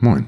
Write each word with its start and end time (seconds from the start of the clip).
Moin. 0.00 0.26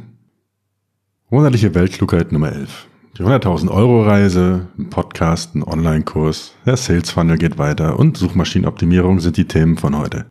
Wunderliche 1.28 1.72
Weltklugheit 1.76 2.32
Nummer 2.32 2.50
11. 2.50 2.88
Die 3.16 3.22
100.000 3.22 3.70
Euro 3.70 4.02
Reise, 4.02 4.66
ein 4.76 4.90
Podcast, 4.90 5.54
ein 5.54 5.62
Online-Kurs, 5.62 6.54
der 6.66 6.76
Sales 6.76 7.10
Funnel 7.10 7.38
geht 7.38 7.56
weiter 7.56 7.96
und 7.96 8.16
Suchmaschinenoptimierung 8.16 9.20
sind 9.20 9.36
die 9.36 9.44
Themen 9.46 9.76
von 9.76 9.96
heute. 9.96 10.26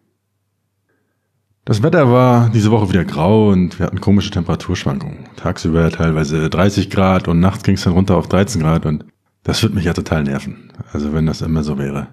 Das 1.64 1.82
Wetter 1.82 2.12
war 2.12 2.50
diese 2.50 2.70
Woche 2.70 2.90
wieder 2.90 3.06
grau 3.06 3.50
und 3.52 3.80
wir 3.80 3.86
hatten 3.86 4.02
komische 4.02 4.30
Temperaturschwankungen. 4.30 5.30
Tagsüber 5.38 5.90
teilweise 5.90 6.50
30 6.50 6.90
Grad 6.90 7.30
und 7.30 7.40
nachts 7.40 7.64
ging 7.64 7.76
es 7.76 7.84
dann 7.84 7.94
runter 7.94 8.18
auf 8.18 8.28
13 8.28 8.62
Grad 8.62 8.86
und 8.86 9.06
das 9.44 9.64
wird 9.64 9.74
mich 9.74 9.86
ja 9.86 9.94
total 9.94 10.24
nerven. 10.24 10.74
Also 10.92 11.14
wenn 11.14 11.26
das 11.26 11.42
immer 11.42 11.64
so 11.64 11.78
wäre. 11.78 12.08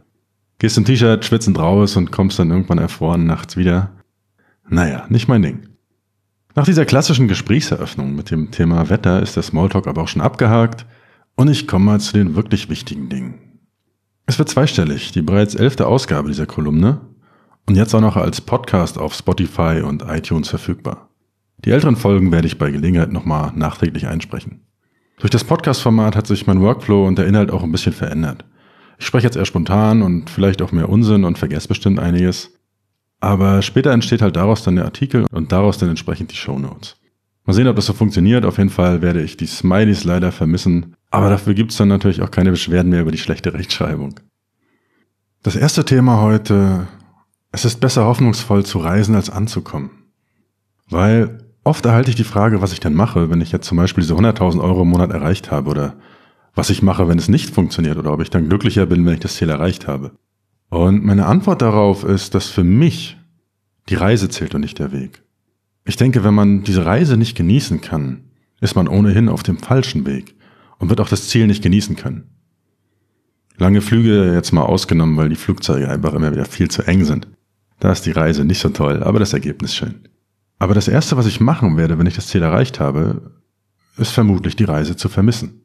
Gehst 0.61 0.79
im 0.79 0.85
T-Shirt 0.85 1.25
schwitzend 1.25 1.59
raus 1.59 1.97
und 1.97 2.13
kommst 2.13 2.39
dann 2.39 2.53
irgendwann 2.53 2.79
erfroren 2.79 3.27
nachts 3.27 3.57
wieder. 3.57 3.91
Naja, 4.69 5.07
nicht 5.09 5.27
mein 5.27 5.43
Ding. 5.43 5.76
Nach 6.59 6.65
dieser 6.65 6.87
klassischen 6.87 7.29
Gesprächseröffnung 7.29 8.17
mit 8.17 8.31
dem 8.31 8.51
Thema 8.51 8.89
Wetter 8.89 9.21
ist 9.21 9.37
der 9.37 9.43
Smalltalk 9.43 9.87
aber 9.87 10.03
auch 10.03 10.09
schon 10.09 10.23
abgehakt 10.23 10.87
und 11.35 11.51
ich 11.51 11.69
komme 11.69 11.85
mal 11.85 12.01
zu 12.01 12.15
den 12.15 12.35
wirklich 12.35 12.71
wichtigen 12.71 13.11
Dingen. 13.11 13.61
Es 14.25 14.39
wird 14.39 14.49
zweistellig, 14.49 15.13
die 15.13 15.21
bereits 15.21 15.55
elfte 15.55 15.87
Ausgabe 15.87 16.29
dieser 16.29 16.47
Kolumne 16.47 17.03
und 17.67 17.77
jetzt 17.77 17.95
auch 17.95 18.01
noch 18.01 18.17
als 18.17 18.41
Podcast 18.41 18.97
auf 18.97 19.13
Spotify 19.13 19.83
und 19.85 20.03
iTunes 20.09 20.49
verfügbar. 20.49 21.11
Die 21.59 21.73
älteren 21.73 21.95
Folgen 21.95 22.33
werde 22.33 22.47
ich 22.47 22.57
bei 22.57 22.71
Gelegenheit 22.71 23.13
nochmal 23.13 23.53
nachträglich 23.55 24.07
einsprechen. 24.07 24.63
Durch 25.19 25.31
das 25.31 25.45
Podcast-Format 25.45 26.17
hat 26.17 26.27
sich 26.27 26.47
mein 26.47 26.63
Workflow 26.63 27.07
und 27.07 27.19
der 27.19 27.27
Inhalt 27.27 27.51
auch 27.51 27.65
ein 27.65 27.73
bisschen 27.73 27.93
verändert. 27.93 28.47
Ich 28.99 29.05
spreche 29.05 29.27
jetzt 29.27 29.37
eher 29.37 29.45
spontan 29.45 30.01
und 30.01 30.31
vielleicht 30.31 30.63
auch 30.63 30.73
mehr 30.73 30.89
Unsinn 30.89 31.25
und 31.25 31.37
vergesse 31.37 31.69
bestimmt 31.69 31.99
einiges. 31.99 32.56
Aber 33.27 33.61
später 33.61 33.91
entsteht 33.91 34.23
halt 34.23 34.37
daraus 34.37 34.63
dann 34.63 34.77
der 34.77 34.85
Artikel 34.85 35.27
und 35.33 35.51
daraus 35.51 35.79
dann 35.79 35.89
entsprechend 35.89 36.31
die 36.31 36.37
Show 36.37 36.61
Notes. 36.61 36.95
Mal 37.45 37.55
sehen, 37.55 37.67
ob 37.67 37.75
das 37.75 37.87
so 37.87 37.93
funktioniert. 37.93 38.45
Auf 38.45 38.59
jeden 38.59 38.71
Fall 38.71 39.03
werde 39.03 39.21
ich 39.21 39.37
die 39.37 39.47
Smileys 39.47 40.05
leider 40.05 40.31
vermissen. 40.31 40.95
Aber 41.11 41.29
dafür 41.29 41.55
gibt's 41.55 41.77
dann 41.77 41.89
natürlich 41.89 42.23
auch 42.23 42.31
keine 42.31 42.53
Beschwerden 42.53 42.89
mehr 42.89 43.01
über 43.01 43.11
die 43.11 43.19
schlechte 43.19 43.53
Rechtschreibung. 43.53 44.21
Das 45.43 45.57
erste 45.57 45.85
Thema 45.85 46.21
heute. 46.21 46.87
Es 47.51 47.65
ist 47.65 47.81
besser 47.81 48.05
hoffnungsvoll 48.05 48.65
zu 48.65 48.79
reisen 48.79 49.17
als 49.17 49.29
anzukommen. 49.29 49.91
Weil 50.89 51.39
oft 51.65 51.85
erhalte 51.85 52.11
ich 52.11 52.17
die 52.17 52.23
Frage, 52.23 52.63
was 52.63 52.73
ich 52.73 52.79
denn 52.79 52.95
mache, 52.95 53.29
wenn 53.29 53.41
ich 53.41 53.51
jetzt 53.51 53.67
zum 53.67 53.77
Beispiel 53.77 54.03
diese 54.03 54.15
100.000 54.15 54.63
Euro 54.63 54.83
im 54.83 54.89
Monat 54.91 55.11
erreicht 55.11 55.51
habe 55.51 55.69
oder 55.69 55.97
was 56.55 56.71
ich 56.71 56.81
mache, 56.81 57.09
wenn 57.09 57.19
es 57.19 57.27
nicht 57.29 57.53
funktioniert 57.53 57.97
oder 57.97 58.13
ob 58.13 58.23
ich 58.23 58.31
dann 58.31 58.49
glücklicher 58.49 58.87
bin, 58.87 59.05
wenn 59.05 59.15
ich 59.15 59.21
das 59.21 59.35
Ziel 59.35 59.51
erreicht 59.51 59.89
habe. 59.89 60.13
Und 60.69 61.05
meine 61.05 61.27
Antwort 61.27 61.63
darauf 61.63 62.05
ist, 62.05 62.35
dass 62.35 62.49
für 62.49 62.65
mich 62.65 63.17
die 63.89 63.95
Reise 63.95 64.29
zählt 64.29 64.55
und 64.55 64.63
nicht 64.63 64.79
der 64.79 64.93
Weg. 64.93 65.23
Ich 65.85 65.97
denke, 65.97 66.25
wenn 66.25 66.35
man 66.35 66.65
diese 66.65 66.85
Reise 66.85 67.17
nicht 67.17 67.37
genießen 67.37 67.81
kann, 67.81 68.25
ist 68.61 68.75
man 68.75 68.89
ohnehin 68.89 69.29
auf 69.29 69.43
dem 69.43 69.59
falschen 69.59 70.07
Weg 70.07 70.35
und 70.79 70.89
wird 70.89 71.01
auch 71.01 71.09
das 71.09 71.29
Ziel 71.29 71.47
nicht 71.47 71.63
genießen 71.63 71.95
können. 71.97 72.31
Lange 73.59 73.81
Flüge 73.81 74.35
jetzt 74.35 74.53
mal 74.53 74.65
ausgenommen, 74.65 75.17
weil 75.17 75.29
die 75.29 75.37
Flugzeuge 75.37 75.89
einfach 75.89 76.13
immer 76.15 76.33
wieder 76.33 76.45
viel 76.45 76.69
zu 76.69 76.83
eng 76.83 77.05
sind. 77.05 77.29
Da 77.79 77.93
ist 77.93 78.05
die 78.05 78.13
Reise 78.13 78.45
nicht 78.45 78.59
so 78.59 78.69
toll, 78.71 79.03
aber 79.03 79.19
das 79.19 79.33
Ergebnis 79.33 79.75
schön. 79.75 80.09
Aber 80.59 80.75
das 80.75 80.89
Erste, 80.89 81.17
was 81.17 81.27
ich 81.27 81.41
machen 81.41 81.77
werde, 81.77 81.99
wenn 81.99 82.07
ich 82.07 82.17
das 82.17 82.27
Ziel 82.27 82.43
erreicht 82.43 82.81
habe, 82.81 83.33
ist 83.97 84.13
vermutlich 84.13 84.57
die 84.57 84.65
Reise 84.65 84.97
zu 84.97 85.09
vermissen. 85.09 85.63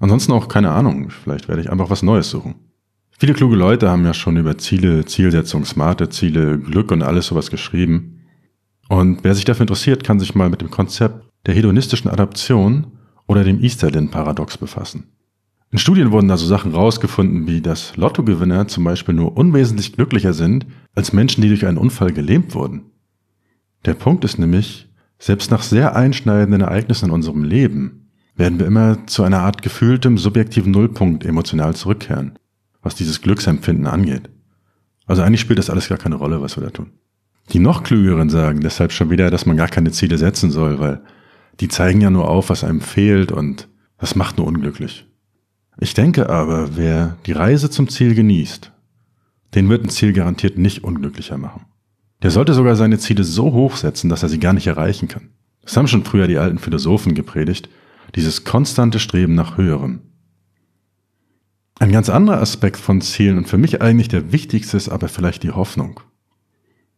Ansonsten 0.00 0.32
auch 0.32 0.48
keine 0.48 0.70
Ahnung, 0.70 1.10
vielleicht 1.10 1.48
werde 1.48 1.62
ich 1.62 1.70
einfach 1.70 1.90
was 1.90 2.02
Neues 2.02 2.30
suchen. 2.30 2.54
Viele 3.18 3.34
kluge 3.34 3.54
Leute 3.54 3.90
haben 3.90 4.04
ja 4.04 4.12
schon 4.12 4.36
über 4.36 4.58
Ziele, 4.58 5.04
Zielsetzung, 5.04 5.64
smarte 5.64 6.08
Ziele, 6.08 6.58
Glück 6.58 6.90
und 6.90 7.02
alles 7.02 7.28
sowas 7.28 7.50
geschrieben. 7.50 8.22
Und 8.88 9.22
wer 9.22 9.34
sich 9.34 9.44
dafür 9.44 9.62
interessiert, 9.62 10.02
kann 10.02 10.18
sich 10.18 10.34
mal 10.34 10.50
mit 10.50 10.60
dem 10.60 10.70
Konzept 10.70 11.24
der 11.46 11.54
hedonistischen 11.54 12.10
Adaption 12.10 12.88
oder 13.26 13.44
dem 13.44 13.62
Easterlin-Paradox 13.62 14.58
befassen. 14.58 15.04
In 15.70 15.78
Studien 15.78 16.10
wurden 16.10 16.28
da 16.28 16.36
so 16.36 16.46
Sachen 16.46 16.72
rausgefunden, 16.72 17.46
wie 17.46 17.60
dass 17.60 17.96
Lottogewinner 17.96 18.68
zum 18.68 18.84
Beispiel 18.84 19.14
nur 19.14 19.36
unwesentlich 19.36 19.92
glücklicher 19.92 20.32
sind 20.32 20.66
als 20.94 21.12
Menschen, 21.12 21.40
die 21.42 21.48
durch 21.48 21.66
einen 21.66 21.78
Unfall 21.78 22.12
gelähmt 22.12 22.54
wurden. 22.54 22.82
Der 23.84 23.94
Punkt 23.94 24.24
ist 24.24 24.38
nämlich, 24.38 24.88
selbst 25.18 25.50
nach 25.50 25.62
sehr 25.62 25.96
einschneidenden 25.96 26.62
Ereignissen 26.62 27.06
in 27.06 27.10
unserem 27.12 27.44
Leben 27.44 28.10
werden 28.36 28.58
wir 28.58 28.66
immer 28.66 29.06
zu 29.06 29.22
einer 29.22 29.40
Art 29.40 29.62
gefühltem 29.62 30.18
subjektiven 30.18 30.72
Nullpunkt 30.72 31.24
emotional 31.24 31.74
zurückkehren 31.74 32.38
was 32.84 32.94
dieses 32.94 33.20
Glücksempfinden 33.20 33.86
angeht. 33.86 34.30
Also 35.06 35.22
eigentlich 35.22 35.40
spielt 35.40 35.58
das 35.58 35.70
alles 35.70 35.88
gar 35.88 35.98
keine 35.98 36.14
Rolle, 36.14 36.40
was 36.40 36.56
wir 36.56 36.62
da 36.62 36.70
tun. 36.70 36.92
Die 37.52 37.58
noch 37.58 37.82
klügeren 37.82 38.30
sagen 38.30 38.60
deshalb 38.60 38.92
schon 38.92 39.10
wieder, 39.10 39.30
dass 39.30 39.46
man 39.46 39.56
gar 39.56 39.68
keine 39.68 39.90
Ziele 39.90 40.16
setzen 40.16 40.50
soll, 40.50 40.78
weil 40.78 41.02
die 41.60 41.68
zeigen 41.68 42.00
ja 42.00 42.10
nur 42.10 42.28
auf, 42.28 42.48
was 42.50 42.64
einem 42.64 42.80
fehlt 42.80 43.32
und 43.32 43.68
das 43.98 44.14
macht 44.14 44.38
nur 44.38 44.46
unglücklich. 44.46 45.06
Ich 45.78 45.94
denke 45.94 46.30
aber, 46.30 46.76
wer 46.76 47.16
die 47.26 47.32
Reise 47.32 47.68
zum 47.68 47.88
Ziel 47.88 48.14
genießt, 48.14 48.70
den 49.54 49.68
wird 49.68 49.84
ein 49.84 49.90
Ziel 49.90 50.12
garantiert 50.12 50.58
nicht 50.58 50.84
unglücklicher 50.84 51.36
machen. 51.36 51.66
Der 52.22 52.30
sollte 52.30 52.54
sogar 52.54 52.76
seine 52.76 52.98
Ziele 52.98 53.24
so 53.24 53.52
hoch 53.52 53.76
setzen, 53.76 54.08
dass 54.08 54.22
er 54.22 54.28
sie 54.28 54.40
gar 54.40 54.52
nicht 54.52 54.66
erreichen 54.66 55.08
kann. 55.08 55.30
Das 55.62 55.76
haben 55.76 55.88
schon 55.88 56.04
früher 56.04 56.26
die 56.26 56.38
alten 56.38 56.58
Philosophen 56.58 57.14
gepredigt, 57.14 57.68
dieses 58.14 58.44
konstante 58.44 58.98
Streben 58.98 59.34
nach 59.34 59.56
Höherem. 59.56 60.00
Ein 61.80 61.90
ganz 61.90 62.08
anderer 62.08 62.40
Aspekt 62.40 62.76
von 62.76 63.00
Zielen 63.00 63.36
und 63.36 63.48
für 63.48 63.58
mich 63.58 63.82
eigentlich 63.82 64.08
der 64.08 64.32
wichtigste 64.32 64.76
ist 64.76 64.88
aber 64.88 65.08
vielleicht 65.08 65.42
die 65.42 65.50
Hoffnung. 65.50 66.00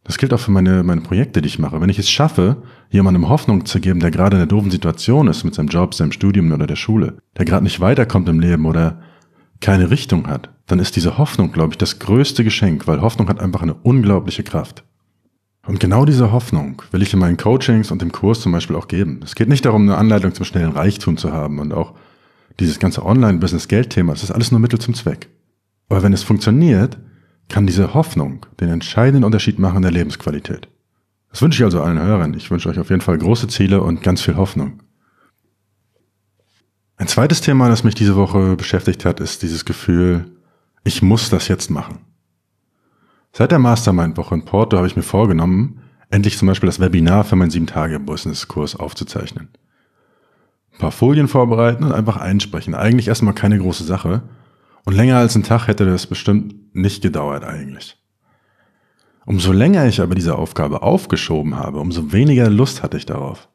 Das 0.03 0.17
gilt 0.17 0.33
auch 0.33 0.39
für 0.39 0.51
meine, 0.51 0.83
meine 0.83 1.01
Projekte, 1.01 1.41
die 1.41 1.47
ich 1.47 1.59
mache. 1.59 1.81
Wenn 1.81 1.89
ich 1.89 1.99
es 1.99 2.09
schaffe, 2.09 2.63
jemandem 2.89 3.27
Hoffnung 3.27 3.65
zu 3.65 3.81
geben, 3.81 3.99
der 3.99 4.11
gerade 4.11 4.37
in 4.37 4.41
einer 4.41 4.47
doofen 4.47 4.71
Situation 4.71 5.27
ist 5.27 5.43
mit 5.43 5.55
seinem 5.55 5.67
Job, 5.67 5.93
seinem 5.93 6.13
Studium 6.13 6.51
oder 6.51 6.67
der 6.67 6.75
Schule, 6.75 7.17
der 7.37 7.45
gerade 7.45 7.63
nicht 7.63 7.81
weiterkommt 7.81 8.29
im 8.29 8.39
Leben 8.39 8.65
oder 8.65 9.01
keine 9.59 9.89
Richtung 9.89 10.27
hat, 10.27 10.49
dann 10.67 10.79
ist 10.79 10.95
diese 10.95 11.17
Hoffnung, 11.17 11.51
glaube 11.51 11.73
ich, 11.73 11.77
das 11.77 11.99
größte 11.99 12.43
Geschenk, 12.43 12.87
weil 12.87 13.01
Hoffnung 13.01 13.27
hat 13.27 13.39
einfach 13.39 13.63
eine 13.63 13.73
unglaubliche 13.73 14.43
Kraft. 14.43 14.83
Und 15.65 15.79
genau 15.79 16.05
diese 16.05 16.31
Hoffnung 16.31 16.81
will 16.91 17.01
ich 17.01 17.13
in 17.13 17.19
meinen 17.19 17.35
Coachings 17.35 17.91
und 17.91 18.01
im 18.01 18.11
Kurs 18.11 18.39
zum 18.39 18.53
Beispiel 18.53 18.75
auch 18.77 18.87
geben. 18.87 19.19
Es 19.23 19.35
geht 19.35 19.49
nicht 19.49 19.65
darum, 19.65 19.81
eine 19.81 19.97
Anleitung 19.97 20.33
zum 20.33 20.45
schnellen 20.45 20.71
Reichtum 20.71 21.17
zu 21.17 21.33
haben 21.33 21.59
und 21.59 21.73
auch 21.73 21.95
dieses 22.59 22.79
ganze 22.79 23.05
Online-Business-Geld-Thema, 23.05 24.13
das 24.13 24.23
ist 24.23 24.31
alles 24.31 24.51
nur 24.51 24.59
Mittel 24.59 24.79
zum 24.79 24.93
Zweck. 24.93 25.29
Aber 25.89 26.03
wenn 26.03 26.13
es 26.13 26.23
funktioniert, 26.23 26.97
kann 27.49 27.67
diese 27.67 27.93
Hoffnung 27.93 28.45
den 28.59 28.69
entscheidenden 28.69 29.23
Unterschied 29.23 29.59
machen 29.59 29.77
in 29.77 29.81
der 29.83 29.91
Lebensqualität. 29.91 30.67
Das 31.29 31.41
wünsche 31.41 31.61
ich 31.61 31.65
also 31.65 31.81
allen 31.81 31.99
Hörern. 31.99 32.33
Ich 32.33 32.49
wünsche 32.51 32.69
euch 32.69 32.79
auf 32.79 32.89
jeden 32.89 33.01
Fall 33.01 33.17
große 33.17 33.47
Ziele 33.47 33.81
und 33.81 34.01
ganz 34.01 34.21
viel 34.21 34.35
Hoffnung. 34.35 34.81
Ein 36.97 37.07
zweites 37.07 37.41
Thema, 37.41 37.69
das 37.69 37.83
mich 37.83 37.95
diese 37.95 38.15
Woche 38.15 38.55
beschäftigt 38.55 39.05
hat, 39.05 39.19
ist 39.19 39.43
dieses 39.43 39.65
Gefühl, 39.65 40.31
ich 40.83 41.01
muss 41.01 41.29
das 41.29 41.47
jetzt 41.47 41.69
machen. 41.69 41.99
Seit 43.33 43.51
der 43.51 43.59
Mastermind-Woche 43.59 44.33
in 44.33 44.45
Porto 44.45 44.77
habe 44.77 44.87
ich 44.87 44.95
mir 44.95 45.03
vorgenommen, 45.03 45.81
endlich 46.09 46.37
zum 46.37 46.47
Beispiel 46.47 46.67
das 46.67 46.79
Webinar 46.79 47.23
für 47.23 47.35
meinen 47.35 47.51
7-Tage-Business-Kurs 47.51 48.75
aufzuzeichnen 48.75 49.49
paar 50.77 50.91
Folien 50.91 51.27
vorbereiten 51.27 51.83
und 51.83 51.91
einfach 51.91 52.17
einsprechen. 52.17 52.75
Eigentlich 52.75 53.07
erstmal 53.07 53.33
keine 53.33 53.57
große 53.57 53.83
Sache. 53.83 54.23
Und 54.85 54.95
länger 54.95 55.17
als 55.17 55.35
ein 55.35 55.43
Tag 55.43 55.67
hätte 55.67 55.85
das 55.85 56.07
bestimmt 56.07 56.75
nicht 56.75 57.01
gedauert 57.01 57.43
eigentlich. 57.43 57.97
Umso 59.25 59.51
länger 59.51 59.85
ich 59.85 59.99
aber 59.99 60.15
diese 60.15 60.37
Aufgabe 60.37 60.81
aufgeschoben 60.81 61.57
habe, 61.57 61.79
umso 61.79 62.13
weniger 62.13 62.49
Lust 62.49 62.81
hatte 62.81 62.95
ich 62.95 63.05
darauf. 63.05 63.49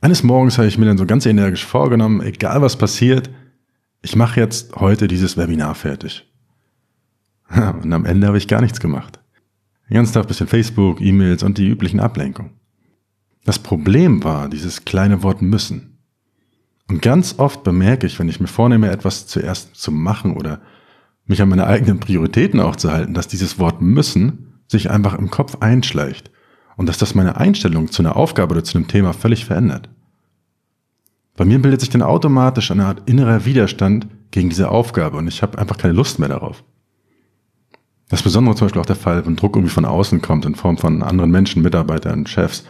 Eines 0.00 0.22
Morgens 0.22 0.58
habe 0.58 0.68
ich 0.68 0.78
mir 0.78 0.86
dann 0.86 0.98
so 0.98 1.06
ganz 1.06 1.26
energisch 1.26 1.66
vorgenommen, 1.66 2.20
egal 2.22 2.62
was 2.62 2.76
passiert, 2.76 3.30
ich 4.02 4.16
mache 4.16 4.40
jetzt 4.40 4.76
heute 4.76 5.08
dieses 5.08 5.36
Webinar 5.36 5.74
fertig. 5.74 6.26
Und 7.50 7.92
am 7.92 8.04
Ende 8.04 8.26
habe 8.28 8.38
ich 8.38 8.48
gar 8.48 8.60
nichts 8.60 8.80
gemacht. 8.80 9.20
Den 9.88 9.94
ganzen 9.94 10.14
Tag 10.14 10.28
bisschen 10.28 10.46
Facebook, 10.46 11.00
E-Mails 11.00 11.42
und 11.42 11.58
die 11.58 11.66
üblichen 11.66 11.98
Ablenkungen. 11.98 12.52
Das 13.44 13.58
Problem 13.58 14.22
war 14.22 14.48
dieses 14.48 14.84
kleine 14.84 15.24
Wort 15.24 15.42
müssen. 15.42 15.89
Und 16.90 17.02
ganz 17.02 17.36
oft 17.38 17.62
bemerke 17.62 18.04
ich, 18.08 18.18
wenn 18.18 18.28
ich 18.28 18.40
mir 18.40 18.48
vornehme, 18.48 18.90
etwas 18.90 19.28
zuerst 19.28 19.76
zu 19.76 19.92
machen 19.92 20.36
oder 20.36 20.60
mich 21.24 21.40
an 21.40 21.48
meine 21.48 21.68
eigenen 21.68 22.00
Prioritäten 22.00 22.58
auch 22.58 22.74
zu 22.74 22.90
halten, 22.90 23.14
dass 23.14 23.28
dieses 23.28 23.60
Wort 23.60 23.80
müssen 23.80 24.60
sich 24.66 24.90
einfach 24.90 25.16
im 25.16 25.30
Kopf 25.30 25.58
einschleicht 25.60 26.32
und 26.76 26.88
dass 26.88 26.98
das 26.98 27.14
meine 27.14 27.36
Einstellung 27.36 27.92
zu 27.92 28.02
einer 28.02 28.16
Aufgabe 28.16 28.54
oder 28.54 28.64
zu 28.64 28.76
einem 28.76 28.88
Thema 28.88 29.12
völlig 29.12 29.44
verändert. 29.44 29.88
Bei 31.36 31.44
mir 31.44 31.62
bildet 31.62 31.78
sich 31.78 31.90
dann 31.90 32.02
automatisch 32.02 32.72
eine 32.72 32.86
Art 32.86 33.08
innerer 33.08 33.44
Widerstand 33.44 34.08
gegen 34.32 34.48
diese 34.48 34.68
Aufgabe 34.68 35.16
und 35.16 35.28
ich 35.28 35.42
habe 35.42 35.58
einfach 35.58 35.78
keine 35.78 35.94
Lust 35.94 36.18
mehr 36.18 36.28
darauf. 36.28 36.64
Das 38.08 38.18
ist 38.18 38.24
besonders 38.24 38.56
zum 38.56 38.66
Beispiel 38.66 38.82
auch 38.82 38.86
der 38.86 38.96
Fall, 38.96 39.24
wenn 39.24 39.36
Druck 39.36 39.54
irgendwie 39.54 39.72
von 39.72 39.84
außen 39.84 40.22
kommt 40.22 40.44
in 40.44 40.56
Form 40.56 40.76
von 40.76 41.04
anderen 41.04 41.30
Menschen, 41.30 41.62
Mitarbeitern, 41.62 42.26
Chefs 42.26 42.64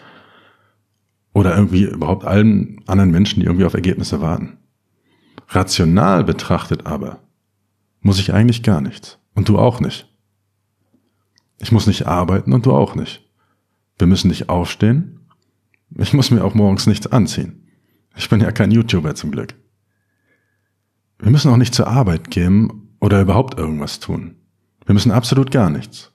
oder 1.41 1.57
irgendwie 1.57 1.85
überhaupt 1.85 2.27
allen 2.27 2.83
anderen 2.87 3.11
Menschen, 3.11 3.41
die 3.41 3.47
irgendwie 3.47 3.65
auf 3.65 3.73
Ergebnisse 3.73 4.21
warten. 4.21 4.59
Rational 5.49 6.23
betrachtet 6.23 6.85
aber 6.85 7.21
muss 8.03 8.19
ich 8.19 8.35
eigentlich 8.35 8.63
gar 8.63 8.83
nichts. 8.83 9.19
Und 9.35 9.49
du 9.49 9.59
auch 9.59 9.81
nicht. 9.81 10.07
Ich 11.59 11.73
muss 11.73 11.87
nicht 11.87 12.07
arbeiten 12.07 12.53
und 12.53 12.67
du 12.67 12.73
auch 12.73 12.95
nicht. 12.95 13.27
Wir 13.97 14.07
müssen 14.07 14.29
nicht 14.29 14.51
aufstehen. 14.51 15.21
Ich 15.97 16.13
muss 16.13 16.31
mir 16.31 16.45
auch 16.45 16.55
morgens 16.55 16.87
nichts 16.87 17.07
anziehen. 17.07 17.67
Ich 18.17 18.29
bin 18.29 18.43
ja 18.43 18.53
kein 18.53 18.71
YouTuber 18.71 19.15
zum 19.15 19.31
Glück. 19.31 19.55
Wir 21.19 21.31
müssen 21.31 21.51
auch 21.51 21.57
nicht 21.57 21.75
zur 21.75 21.87
Arbeit 21.87 22.31
gehen 22.31 22.97
oder 23.01 23.23
überhaupt 23.23 23.59
irgendwas 23.59 23.99
tun. 23.99 24.37
Wir 24.85 24.93
müssen 24.93 25.11
absolut 25.11 25.51
gar 25.51 25.71
nichts. 25.71 26.13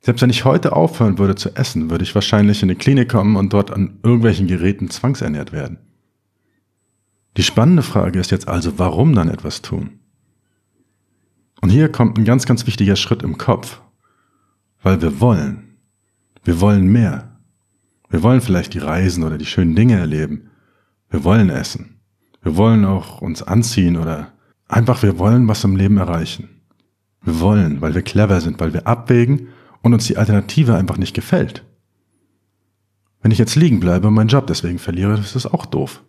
Selbst 0.00 0.22
wenn 0.22 0.30
ich 0.30 0.44
heute 0.44 0.74
aufhören 0.74 1.18
würde 1.18 1.34
zu 1.34 1.56
essen, 1.56 1.90
würde 1.90 2.04
ich 2.04 2.14
wahrscheinlich 2.14 2.62
in 2.62 2.70
eine 2.70 2.76
Klinik 2.76 3.10
kommen 3.10 3.36
und 3.36 3.52
dort 3.52 3.70
an 3.70 3.98
irgendwelchen 4.02 4.46
Geräten 4.46 4.90
zwangsernährt 4.90 5.52
werden. 5.52 5.78
Die 7.36 7.42
spannende 7.42 7.82
Frage 7.82 8.18
ist 8.18 8.30
jetzt 8.30 8.48
also, 8.48 8.78
warum 8.78 9.14
dann 9.14 9.28
etwas 9.28 9.62
tun? 9.62 10.00
Und 11.60 11.70
hier 11.70 11.90
kommt 11.90 12.18
ein 12.18 12.24
ganz, 12.24 12.46
ganz 12.46 12.66
wichtiger 12.66 12.96
Schritt 12.96 13.22
im 13.22 13.38
Kopf, 13.38 13.80
weil 14.82 15.02
wir 15.02 15.20
wollen. 15.20 15.78
Wir 16.44 16.60
wollen 16.60 16.86
mehr. 16.86 17.36
Wir 18.08 18.22
wollen 18.22 18.40
vielleicht 18.40 18.74
die 18.74 18.78
Reisen 18.78 19.24
oder 19.24 19.36
die 19.36 19.46
schönen 19.46 19.74
Dinge 19.74 19.98
erleben. 19.98 20.50
Wir 21.10 21.24
wollen 21.24 21.50
essen. 21.50 22.00
Wir 22.42 22.56
wollen 22.56 22.84
auch 22.84 23.20
uns 23.20 23.42
anziehen 23.42 23.96
oder 23.96 24.32
einfach 24.68 25.02
wir 25.02 25.18
wollen 25.18 25.48
was 25.48 25.64
im 25.64 25.76
Leben 25.76 25.96
erreichen. 25.96 26.48
Wir 27.22 27.40
wollen, 27.40 27.80
weil 27.80 27.94
wir 27.94 28.02
clever 28.02 28.40
sind, 28.40 28.60
weil 28.60 28.72
wir 28.72 28.86
abwägen 28.86 29.48
und 29.82 29.94
uns 29.94 30.06
die 30.06 30.16
Alternative 30.16 30.76
einfach 30.76 30.98
nicht 30.98 31.14
gefällt. 31.14 31.64
Wenn 33.20 33.32
ich 33.32 33.38
jetzt 33.38 33.56
liegen 33.56 33.80
bleibe 33.80 34.08
und 34.08 34.14
meinen 34.14 34.28
Job 34.28 34.46
deswegen 34.46 34.78
verliere, 34.78 35.16
das 35.16 35.34
ist 35.34 35.46
auch 35.46 35.66
doof. 35.66 36.04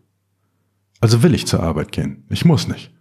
Also 1.00 1.24
will 1.24 1.34
ich 1.34 1.48
zur 1.48 1.64
Arbeit 1.64 1.92
gehen. 1.92 2.26
Ich 2.30 2.46
muss 2.46 2.68
nicht. 2.68 2.92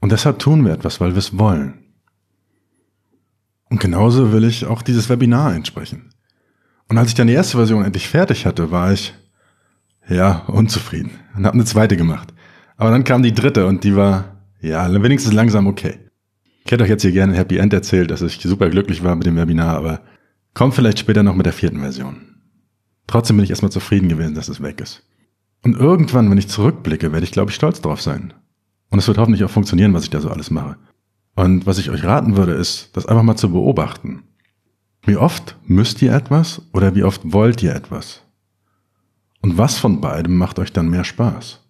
Und 0.00 0.12
deshalb 0.12 0.38
tun 0.38 0.64
wir 0.64 0.72
etwas, 0.72 1.00
weil 1.00 1.12
wir 1.12 1.18
es 1.18 1.38
wollen. 1.38 1.84
Und 3.70 3.80
genauso 3.80 4.32
will 4.32 4.44
ich 4.44 4.66
auch 4.66 4.82
dieses 4.82 5.08
Webinar 5.08 5.54
entsprechen. 5.54 6.10
Und 6.88 6.98
als 6.98 7.08
ich 7.08 7.14
dann 7.14 7.26
die 7.26 7.32
erste 7.32 7.56
Version 7.56 7.84
endlich 7.84 8.08
fertig 8.08 8.44
hatte, 8.46 8.70
war 8.70 8.92
ich, 8.92 9.14
ja, 10.08 10.40
unzufrieden 10.46 11.12
und 11.34 11.46
habe 11.46 11.54
eine 11.54 11.64
zweite 11.64 11.96
gemacht. 11.96 12.34
Aber 12.76 12.90
dann 12.90 13.04
kam 13.04 13.22
die 13.22 13.32
dritte 13.32 13.66
und 13.66 13.84
die 13.84 13.96
war, 13.96 14.36
ja, 14.60 14.90
wenigstens 15.02 15.32
langsam 15.32 15.66
okay. 15.66 15.98
Ich 16.64 16.72
hätte 16.72 16.84
euch 16.84 16.90
jetzt 16.90 17.02
hier 17.02 17.12
gerne 17.12 17.32
ein 17.32 17.36
Happy 17.36 17.58
End 17.58 17.72
erzählt, 17.72 18.10
dass 18.10 18.22
ich 18.22 18.40
super 18.40 18.70
glücklich 18.70 19.04
war 19.04 19.14
mit 19.16 19.26
dem 19.26 19.36
Webinar, 19.36 19.76
aber 19.76 20.00
kommt 20.54 20.74
vielleicht 20.74 20.98
später 20.98 21.22
noch 21.22 21.34
mit 21.34 21.46
der 21.46 21.52
vierten 21.52 21.80
Version. 21.80 22.36
Trotzdem 23.06 23.36
bin 23.36 23.44
ich 23.44 23.50
erstmal 23.50 23.72
zufrieden 23.72 24.08
gewesen, 24.08 24.34
dass 24.34 24.48
es 24.48 24.62
weg 24.62 24.80
ist. 24.80 25.02
Und 25.62 25.76
irgendwann, 25.76 26.30
wenn 26.30 26.38
ich 26.38 26.48
zurückblicke, 26.48 27.12
werde 27.12 27.24
ich, 27.24 27.32
glaube 27.32 27.50
ich, 27.50 27.54
stolz 27.54 27.82
drauf 27.82 28.00
sein. 28.00 28.32
Und 28.90 28.98
es 28.98 29.08
wird 29.08 29.18
hoffentlich 29.18 29.44
auch 29.44 29.50
funktionieren, 29.50 29.92
was 29.92 30.04
ich 30.04 30.10
da 30.10 30.20
so 30.20 30.30
alles 30.30 30.50
mache. 30.50 30.76
Und 31.34 31.66
was 31.66 31.78
ich 31.78 31.90
euch 31.90 32.04
raten 32.04 32.36
würde, 32.36 32.52
ist, 32.52 32.90
das 32.96 33.06
einfach 33.06 33.22
mal 33.22 33.36
zu 33.36 33.50
beobachten. 33.50 34.22
Wie 35.02 35.16
oft 35.16 35.56
müsst 35.66 36.00
ihr 36.00 36.14
etwas 36.14 36.62
oder 36.72 36.94
wie 36.94 37.02
oft 37.02 37.20
wollt 37.24 37.62
ihr 37.62 37.74
etwas? 37.74 38.22
Und 39.42 39.58
was 39.58 39.78
von 39.78 40.00
beidem 40.00 40.38
macht 40.38 40.58
euch 40.58 40.72
dann 40.72 40.88
mehr 40.88 41.04
Spaß? 41.04 41.63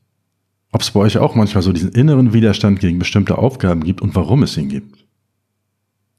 Ob 0.75 0.81
es 0.81 0.91
bei 0.91 0.99
euch 0.99 1.19
auch 1.19 1.37
manchmal 1.37 1.63
so 1.63 1.73
diesen 1.73 1.93
inneren 1.93 2.33
Widerstand 2.33 2.81
gegen 2.81 2.99
bestimmte 2.99 3.39
Aufgaben 3.39 3.85
gibt 3.85 4.03
und 4.03 4.17
warum 4.17 4.43
es 4.43 4.57
ihn 4.57 4.69
gibt. 4.69 5.07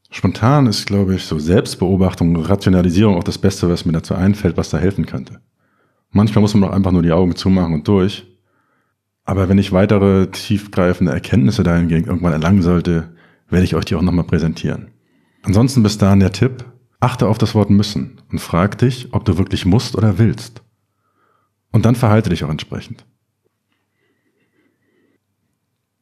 Spontan 0.10 0.66
ist, 0.68 0.86
glaube 0.88 1.14
ich, 1.14 1.26
so 1.26 1.38
Selbstbeobachtung, 1.38 2.34
Rationalisierung 2.38 3.18
auch 3.18 3.26
das 3.26 3.38
Beste, 3.38 3.70
was 3.70 3.84
mir 3.84 3.92
dazu 3.92 4.16
einfällt, 4.16 4.56
was 4.56 4.70
da 4.70 4.78
helfen 4.78 5.06
könnte. 5.06 5.42
Manchmal 6.12 6.42
muss 6.42 6.54
man 6.54 6.62
doch 6.62 6.74
einfach 6.74 6.94
nur 6.94 7.02
die 7.02 7.12
Augen 7.12 7.36
zumachen 7.36 7.74
und 7.74 7.86
durch. 7.90 8.26
Aber 9.26 9.50
wenn 9.50 9.58
ich 9.58 9.74
weitere 9.74 10.28
tiefgreifende 10.28 11.12
Erkenntnisse 11.12 11.64
dahingehend 11.64 12.08
irgendwann 12.08 12.32
erlangen 12.32 12.62
sollte, 12.62 13.14
werde 13.50 13.66
ich 13.66 13.76
euch 13.76 13.84
die 13.84 13.96
auch 13.96 14.02
nochmal 14.02 14.24
präsentieren. 14.24 14.88
Ansonsten 15.44 15.84
bis 15.84 15.98
dahin 15.98 16.22
der 16.22 16.32
Tipp, 16.32 16.64
achte 17.02 17.28
auf 17.28 17.38
das 17.38 17.56
Wort 17.56 17.72
müssen 17.72 18.22
und 18.32 18.40
frag 18.40 18.78
dich, 18.78 19.10
ob 19.12 19.26
du 19.26 19.38
wirklich 19.38 19.66
musst 19.66 19.98
oder 19.98 20.18
willst. 20.18 20.64
Und 21.74 21.84
dann 21.84 21.96
verhalte 21.96 22.30
dich 22.30 22.46
auch 22.46 22.50
entsprechend. 22.50 23.06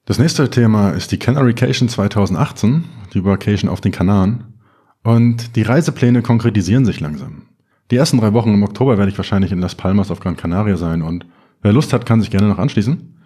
Das 0.05 0.19
nächste 0.19 0.49
Thema 0.49 0.89
ist 0.89 1.13
die 1.13 1.17
Canarycation 1.17 1.87
2018, 1.87 2.83
die 3.13 3.23
Vacation 3.23 3.69
auf 3.69 3.79
den 3.79 3.93
Kanaren. 3.93 4.43
Und 5.01 5.55
die 5.55 5.61
Reisepläne 5.61 6.21
konkretisieren 6.21 6.83
sich 6.83 6.99
langsam. 6.99 7.43
Die 7.89 7.95
ersten 7.95 8.17
drei 8.17 8.33
Wochen 8.33 8.53
im 8.53 8.63
Oktober 8.63 8.97
werde 8.97 9.09
ich 9.09 9.17
wahrscheinlich 9.17 9.53
in 9.53 9.61
Las 9.61 9.75
Palmas 9.75 10.11
auf 10.11 10.19
Gran 10.19 10.35
Canaria 10.35 10.75
sein 10.75 11.03
und 11.03 11.25
wer 11.61 11.71
Lust 11.71 11.93
hat, 11.93 12.05
kann 12.05 12.19
sich 12.19 12.31
gerne 12.31 12.49
noch 12.49 12.59
anschließen. 12.59 13.17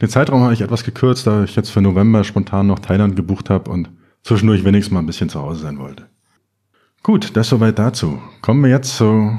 Den 0.00 0.08
Zeitraum 0.08 0.42
habe 0.42 0.52
ich 0.52 0.62
etwas 0.62 0.82
gekürzt, 0.82 1.28
da 1.28 1.44
ich 1.44 1.54
jetzt 1.54 1.70
für 1.70 1.80
November 1.80 2.24
spontan 2.24 2.66
noch 2.66 2.80
Thailand 2.80 3.14
gebucht 3.14 3.48
habe 3.48 3.70
und 3.70 3.90
zwischendurch 4.24 4.64
wenigstens 4.64 4.92
mal 4.92 5.00
ein 5.00 5.06
bisschen 5.06 5.28
zu 5.28 5.40
Hause 5.40 5.60
sein 5.60 5.78
wollte. 5.78 6.06
Gut, 7.04 7.36
das 7.36 7.48
soweit 7.48 7.78
dazu. 7.78 8.20
Kommen 8.42 8.64
wir 8.64 8.70
jetzt 8.70 8.96
zu 8.96 9.38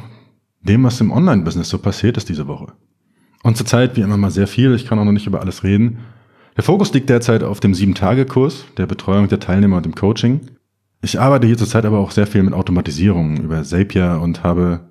dem, 0.62 0.86
was 0.86 1.02
im 1.02 1.12
Online-Business 1.12 1.68
so 1.68 1.80
passiert 1.80 2.16
ist 2.16 2.30
diese 2.30 2.48
Woche. 2.48 2.72
Und 3.44 3.58
zurzeit 3.58 3.98
wie 3.98 4.02
immer 4.02 4.18
mal 4.18 4.32
sehr 4.32 4.48
viel, 4.48 4.74
ich 4.74 4.86
kann 4.86 5.00
auch 5.00 5.06
noch 5.06 5.12
nicht 5.12 5.28
über 5.28 5.42
alles 5.42 5.66
reden. 5.66 6.00
Der 6.58 6.64
Fokus 6.64 6.94
liegt 6.94 7.10
derzeit 7.10 7.44
auf 7.44 7.60
dem 7.60 7.74
7-Tage-Kurs, 7.74 8.66
der 8.78 8.86
Betreuung 8.86 9.28
der 9.30 9.40
Teilnehmer 9.40 9.78
und 9.78 9.86
dem 9.86 9.96
Coaching. 9.96 10.42
Ich 11.02 11.20
arbeite 11.20 11.48
hier 11.48 11.58
zurzeit 11.58 11.86
aber 11.86 12.00
auch 12.00 12.12
sehr 12.12 12.28
viel 12.28 12.44
mit 12.44 12.54
Automatisierung 12.54 13.38
über 13.38 13.64
Zapier 13.64 14.20
und 14.22 14.44
habe 14.44 14.82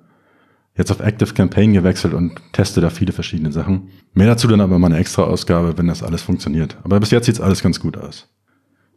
jetzt 0.75 0.91
auf 0.91 0.99
Active 0.99 1.33
Campaign 1.33 1.73
gewechselt 1.73 2.13
und 2.13 2.41
teste 2.51 2.81
da 2.81 2.89
viele 2.89 3.13
verschiedene 3.13 3.51
Sachen. 3.51 3.89
Mehr 4.13 4.27
dazu 4.27 4.47
dann 4.47 4.61
aber 4.61 4.79
mal 4.79 4.87
eine 4.87 4.97
extra 4.97 5.23
Ausgabe, 5.23 5.77
wenn 5.77 5.87
das 5.87 6.03
alles 6.03 6.21
funktioniert. 6.21 6.77
Aber 6.83 6.99
bis 6.99 7.11
jetzt 7.11 7.27
sieht 7.27 7.39
alles 7.39 7.61
ganz 7.61 7.79
gut 7.79 7.97
aus. 7.97 8.27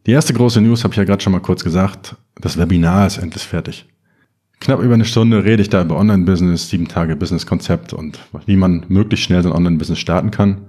Die 0.07 0.13
erste 0.13 0.35
große 0.35 0.61
News 0.61 0.85
habe 0.85 0.93
ich 0.93 0.99
ja 0.99 1.05
gerade 1.05 1.23
schon 1.23 1.33
mal 1.33 1.41
kurz 1.41 1.65
gesagt. 1.65 2.17
Das 2.41 2.59
Webinar 2.59 3.07
ist 3.07 3.19
endlich 3.19 3.45
fertig. 3.45 3.87
Knapp 4.61 4.83
über 4.83 4.95
eine 4.95 5.05
Stunde 5.05 5.45
rede 5.45 5.63
ich 5.63 5.69
da 5.69 5.83
über 5.83 5.97
Online-Business, 5.99 6.69
sieben 6.69 6.89
Tage 6.89 7.17
Business-Konzept 7.17 7.93
und 7.93 8.19
wie 8.47 8.57
man 8.57 8.87
möglichst 8.89 9.27
schnell 9.27 9.43
so 9.43 9.51
ein 9.51 9.57
Online-Business 9.57 9.99
starten 9.99 10.31
kann. 10.31 10.63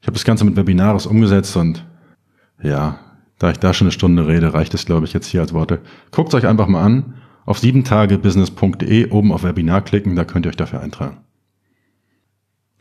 Ich 0.00 0.06
habe 0.06 0.14
das 0.14 0.24
Ganze 0.24 0.44
mit 0.44 0.56
Webinaris 0.56 1.06
umgesetzt 1.06 1.56
und 1.56 1.84
ja, 2.62 2.98
da 3.38 3.50
ich 3.50 3.58
da 3.58 3.72
schon 3.72 3.86
eine 3.86 3.92
Stunde 3.92 4.26
rede, 4.26 4.52
reicht 4.52 4.74
es, 4.74 4.84
glaube 4.84 5.06
ich, 5.06 5.12
jetzt 5.12 5.26
hier 5.26 5.40
als 5.40 5.52
Worte. 5.52 5.80
Guckt 6.10 6.34
euch 6.34 6.46
einfach 6.46 6.68
mal 6.68 6.82
an. 6.82 7.14
Auf 7.46 7.58
siebentagebusiness.de 7.58 9.10
oben 9.10 9.32
auf 9.32 9.42
Webinar 9.42 9.82
klicken, 9.82 10.14
da 10.14 10.24
könnt 10.24 10.46
ihr 10.46 10.50
euch 10.50 10.56
dafür 10.56 10.80
eintragen. 10.80 11.18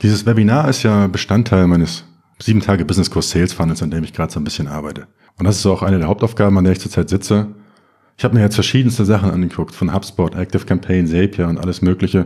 Dieses 0.02 0.26
Webinar 0.26 0.68
ist 0.70 0.84
ja 0.84 1.08
Bestandteil 1.08 1.66
meines 1.68 2.06
sieben 2.40 2.62
Tage 2.62 2.86
Business 2.86 3.10
Kurs 3.10 3.30
Sales 3.30 3.54
Funnels, 3.54 3.82
an 3.82 3.92
dem 3.92 4.04
ich 4.04 4.14
gerade 4.14 4.32
so 4.32 4.40
ein 4.40 4.44
bisschen 4.44 4.68
arbeite. 4.68 5.08
Und 5.38 5.46
das 5.46 5.58
ist 5.58 5.66
auch 5.66 5.82
eine 5.82 5.98
der 5.98 6.08
Hauptaufgaben, 6.08 6.58
an 6.58 6.64
der 6.64 6.74
ich 6.74 6.80
zurzeit 6.80 7.10
sitze. 7.10 7.48
Ich 8.18 8.24
habe 8.24 8.36
mir 8.36 8.42
jetzt 8.42 8.56
verschiedenste 8.56 9.06
Sachen 9.06 9.32
angeguckt, 9.32 9.74
von 9.74 9.94
HubSpot, 9.94 10.36
Active 10.36 10.66
Campaign, 10.66 11.08
Zapier 11.08 11.48
und 11.48 11.58
alles 11.58 11.82
Mögliche. 11.82 12.26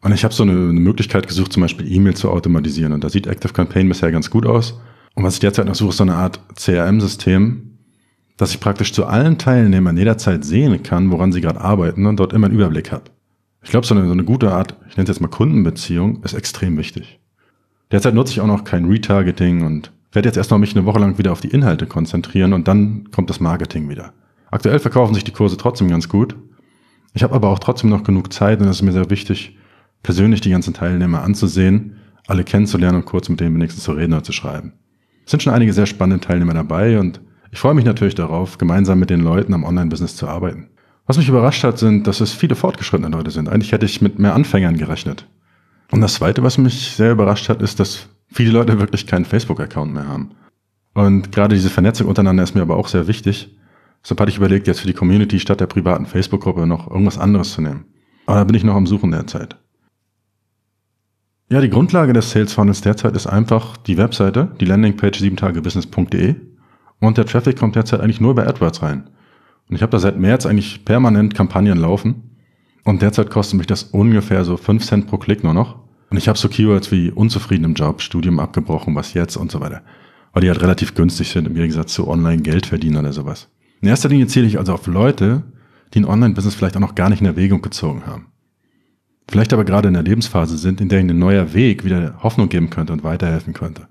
Und 0.00 0.12
ich 0.12 0.24
habe 0.24 0.34
so 0.34 0.44
eine, 0.44 0.52
eine 0.52 0.80
Möglichkeit 0.80 1.26
gesucht, 1.26 1.52
zum 1.52 1.62
Beispiel 1.62 1.90
E-Mail 1.90 2.14
zu 2.14 2.30
automatisieren. 2.30 2.92
Und 2.92 3.02
da 3.02 3.08
sieht 3.08 3.26
Active 3.26 3.52
Campaign 3.52 3.88
bisher 3.88 4.12
ganz 4.12 4.30
gut 4.30 4.46
aus. 4.46 4.80
Und 5.14 5.24
was 5.24 5.34
ich 5.34 5.40
derzeit 5.40 5.66
noch 5.66 5.74
suche, 5.74 5.90
ist 5.90 5.96
so 5.96 6.04
eine 6.04 6.14
Art 6.14 6.40
CRM-System, 6.54 7.78
dass 8.36 8.52
ich 8.52 8.60
praktisch 8.60 8.92
zu 8.92 9.06
allen 9.06 9.36
Teilnehmern 9.36 9.96
jederzeit 9.96 10.44
sehen 10.44 10.82
kann, 10.84 11.10
woran 11.10 11.32
sie 11.32 11.40
gerade 11.40 11.60
arbeiten 11.60 12.06
und 12.06 12.18
dort 12.18 12.32
immer 12.32 12.46
einen 12.46 12.54
Überblick 12.54 12.92
habe. 12.92 13.10
Ich 13.62 13.70
glaube, 13.70 13.84
so 13.84 13.94
eine, 13.94 14.06
so 14.06 14.12
eine 14.12 14.24
gute 14.24 14.52
Art, 14.52 14.76
ich 14.88 14.96
nenne 14.96 15.02
es 15.02 15.16
jetzt 15.16 15.20
mal 15.20 15.28
Kundenbeziehung, 15.28 16.22
ist 16.22 16.34
extrem 16.34 16.78
wichtig. 16.78 17.18
Derzeit 17.90 18.14
nutze 18.14 18.32
ich 18.32 18.40
auch 18.40 18.46
noch 18.46 18.62
kein 18.62 18.84
Retargeting 18.84 19.64
und 19.64 19.90
werde 20.12 20.28
jetzt 20.28 20.36
erstmal 20.36 20.60
mich 20.60 20.76
eine 20.76 20.86
Woche 20.86 21.00
lang 21.00 21.18
wieder 21.18 21.32
auf 21.32 21.40
die 21.40 21.48
Inhalte 21.48 21.86
konzentrieren 21.86 22.52
und 22.52 22.68
dann 22.68 23.10
kommt 23.10 23.28
das 23.28 23.40
Marketing 23.40 23.88
wieder. 23.88 24.12
Aktuell 24.50 24.78
verkaufen 24.78 25.14
sich 25.14 25.24
die 25.24 25.32
Kurse 25.32 25.56
trotzdem 25.56 25.88
ganz 25.88 26.08
gut. 26.08 26.36
Ich 27.12 27.24
habe 27.24 27.34
aber 27.34 27.48
auch 27.48 27.58
trotzdem 27.58 27.90
noch 27.90 28.04
genug 28.04 28.32
Zeit 28.32 28.60
und 28.60 28.68
es 28.68 28.76
ist 28.76 28.82
mir 28.82 28.92
sehr 28.92 29.10
wichtig, 29.10 29.57
persönlich 30.02 30.40
die 30.40 30.50
ganzen 30.50 30.74
Teilnehmer 30.74 31.22
anzusehen, 31.22 31.96
alle 32.26 32.44
kennenzulernen 32.44 32.98
und 32.98 33.06
kurz 33.06 33.28
mit 33.28 33.40
denen 33.40 33.54
wenigstens 33.54 33.84
zu 33.84 33.92
reden 33.92 34.12
oder 34.12 34.22
zu 34.22 34.32
schreiben. 34.32 34.74
Es 35.24 35.30
sind 35.30 35.42
schon 35.42 35.52
einige 35.52 35.72
sehr 35.72 35.86
spannende 35.86 36.24
Teilnehmer 36.24 36.54
dabei 36.54 36.98
und 36.98 37.20
ich 37.50 37.58
freue 37.58 37.74
mich 37.74 37.84
natürlich 37.84 38.14
darauf, 38.14 38.58
gemeinsam 38.58 38.98
mit 38.98 39.10
den 39.10 39.20
Leuten 39.20 39.54
am 39.54 39.64
Online-Business 39.64 40.16
zu 40.16 40.28
arbeiten. 40.28 40.68
Was 41.06 41.16
mich 41.16 41.28
überrascht 41.28 41.64
hat, 41.64 41.78
sind, 41.78 42.06
dass 42.06 42.20
es 42.20 42.32
viele 42.32 42.54
fortgeschrittene 42.54 43.16
Leute 43.16 43.30
sind. 43.30 43.48
Eigentlich 43.48 43.72
hätte 43.72 43.86
ich 43.86 44.02
mit 44.02 44.18
mehr 44.18 44.34
Anfängern 44.34 44.76
gerechnet. 44.76 45.26
Und 45.90 46.02
das 46.02 46.14
Zweite, 46.14 46.42
was 46.42 46.58
mich 46.58 46.90
sehr 46.90 47.12
überrascht 47.12 47.48
hat, 47.48 47.62
ist, 47.62 47.80
dass 47.80 48.08
viele 48.30 48.52
Leute 48.52 48.78
wirklich 48.78 49.06
keinen 49.06 49.24
Facebook-Account 49.24 49.94
mehr 49.94 50.06
haben. 50.06 50.32
Und 50.92 51.32
gerade 51.32 51.54
diese 51.54 51.70
Vernetzung 51.70 52.08
untereinander 52.08 52.42
ist 52.42 52.54
mir 52.54 52.60
aber 52.60 52.76
auch 52.76 52.88
sehr 52.88 53.06
wichtig. 53.08 53.56
Deshalb 54.02 54.20
hatte 54.20 54.30
ich 54.30 54.36
überlegt, 54.36 54.66
jetzt 54.66 54.80
für 54.80 54.86
die 54.86 54.92
Community 54.92 55.40
statt 55.40 55.60
der 55.60 55.66
privaten 55.66 56.04
Facebook-Gruppe 56.04 56.66
noch 56.66 56.90
irgendwas 56.90 57.18
anderes 57.18 57.52
zu 57.52 57.62
nehmen. 57.62 57.86
Aber 58.26 58.38
da 58.38 58.44
bin 58.44 58.56
ich 58.56 58.64
noch 58.64 58.74
am 58.74 58.86
Suchen 58.86 59.10
derzeit. 59.10 59.56
Ja, 61.50 61.62
die 61.62 61.70
Grundlage 61.70 62.12
des 62.12 62.30
Sales 62.30 62.52
Funnels 62.52 62.82
derzeit 62.82 63.16
ist 63.16 63.26
einfach 63.26 63.78
die 63.78 63.96
Webseite, 63.96 64.50
die 64.60 64.66
Landingpage 64.66 65.18
7tagebusiness.de 65.18 66.34
und 67.00 67.16
der 67.16 67.24
Traffic 67.24 67.58
kommt 67.58 67.74
derzeit 67.74 68.02
eigentlich 68.02 68.20
nur 68.20 68.32
über 68.32 68.46
AdWords 68.46 68.82
rein. 68.82 69.08
Und 69.66 69.76
ich 69.76 69.80
habe 69.80 69.90
da 69.90 69.98
seit 69.98 70.18
März 70.18 70.44
eigentlich 70.44 70.84
permanent 70.84 71.34
Kampagnen 71.34 71.78
laufen 71.78 72.36
und 72.84 73.00
derzeit 73.00 73.30
kostet 73.30 73.56
mich 73.56 73.66
das 73.66 73.84
ungefähr 73.84 74.44
so 74.44 74.58
5 74.58 74.84
Cent 74.84 75.06
pro 75.06 75.16
Klick 75.16 75.42
nur 75.42 75.54
noch. 75.54 75.78
Und 76.10 76.18
ich 76.18 76.28
habe 76.28 76.38
so 76.38 76.50
Keywords 76.50 76.92
wie 76.92 77.10
unzufrieden 77.10 77.64
im 77.64 77.74
Job, 77.74 78.02
Studium 78.02 78.40
abgebrochen, 78.40 78.94
was 78.94 79.14
jetzt 79.14 79.36
und 79.36 79.50
so 79.50 79.60
weiter. 79.60 79.80
Weil 80.34 80.42
die 80.42 80.48
halt 80.48 80.60
relativ 80.60 80.94
günstig 80.94 81.30
sind 81.30 81.46
im 81.46 81.54
Gegensatz 81.54 81.94
zu 81.94 82.08
online 82.08 82.42
Geld 82.42 82.66
verdienen 82.66 82.98
oder 82.98 83.14
sowas. 83.14 83.48
In 83.80 83.88
erster 83.88 84.10
Linie 84.10 84.26
zähle 84.26 84.46
ich 84.46 84.58
also 84.58 84.74
auf 84.74 84.86
Leute, 84.86 85.44
die 85.94 86.00
ein 86.00 86.04
Online-Business 86.04 86.54
vielleicht 86.54 86.76
auch 86.76 86.80
noch 86.80 86.94
gar 86.94 87.08
nicht 87.08 87.20
in 87.20 87.26
Erwägung 87.26 87.62
gezogen 87.62 88.04
haben. 88.06 88.26
Vielleicht 89.28 89.52
aber 89.52 89.64
gerade 89.64 89.88
in 89.88 89.94
der 89.94 90.02
Lebensphase 90.02 90.56
sind, 90.56 90.80
in 90.80 90.88
der 90.88 91.00
ihnen 91.00 91.10
ein 91.10 91.18
neuer 91.18 91.52
Weg 91.54 91.84
wieder 91.84 92.22
Hoffnung 92.22 92.48
geben 92.48 92.70
könnte 92.70 92.92
und 92.92 93.04
weiterhelfen 93.04 93.52
könnte. 93.52 93.88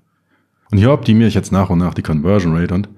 Und 0.70 0.78
hier 0.78 0.92
optimiere 0.92 1.28
ich 1.28 1.34
jetzt 1.34 1.52
nach 1.52 1.70
und 1.70 1.78
nach 1.78 1.94
die 1.94 2.02
Conversion 2.02 2.54
Rate 2.54 2.74
und 2.74 2.88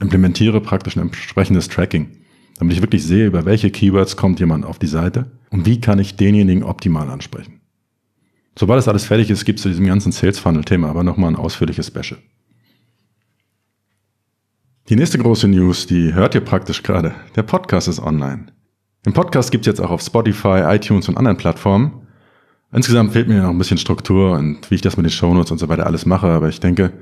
implementiere 0.00 0.60
praktisch 0.60 0.96
ein 0.96 1.02
entsprechendes 1.02 1.68
Tracking, 1.68 2.08
damit 2.58 2.74
ich 2.74 2.82
wirklich 2.82 3.04
sehe, 3.04 3.26
über 3.26 3.44
welche 3.44 3.70
Keywords 3.70 4.16
kommt 4.16 4.38
jemand 4.38 4.64
auf 4.64 4.78
die 4.78 4.86
Seite 4.86 5.30
und 5.50 5.66
wie 5.66 5.80
kann 5.80 5.98
ich 5.98 6.16
denjenigen 6.16 6.62
optimal 6.62 7.08
ansprechen. 7.08 7.60
Sobald 8.56 8.78
das 8.78 8.88
alles 8.88 9.04
fertig 9.04 9.30
ist, 9.30 9.44
gibt 9.44 9.58
es 9.58 9.62
zu 9.62 9.68
diesem 9.68 9.86
ganzen 9.86 10.12
Sales 10.12 10.38
Funnel 10.38 10.64
Thema 10.64 10.90
aber 10.90 11.04
nochmal 11.04 11.30
ein 11.30 11.36
ausführliches 11.36 11.86
Special. 11.86 12.20
Die 14.88 14.96
nächste 14.96 15.18
große 15.18 15.48
News, 15.48 15.86
die 15.86 16.14
hört 16.14 16.34
ihr 16.34 16.40
praktisch 16.40 16.82
gerade. 16.82 17.14
Der 17.36 17.42
Podcast 17.42 17.88
ist 17.88 18.00
online. 18.00 18.46
Den 19.08 19.14
Podcast 19.14 19.50
gibt 19.50 19.66
es 19.66 19.72
jetzt 19.72 19.80
auch 19.80 19.90
auf 19.90 20.02
Spotify, 20.02 20.64
iTunes 20.66 21.08
und 21.08 21.16
anderen 21.16 21.38
Plattformen. 21.38 22.06
Insgesamt 22.72 23.14
fehlt 23.14 23.26
mir 23.26 23.40
noch 23.40 23.48
ein 23.48 23.56
bisschen 23.56 23.78
Struktur 23.78 24.32
und 24.32 24.70
wie 24.70 24.74
ich 24.74 24.82
das 24.82 24.98
mit 24.98 25.06
den 25.06 25.10
Shownotes 25.10 25.50
und 25.50 25.56
so 25.56 25.70
weiter 25.70 25.86
alles 25.86 26.04
mache, 26.04 26.26
aber 26.26 26.50
ich 26.50 26.60
denke, 26.60 26.92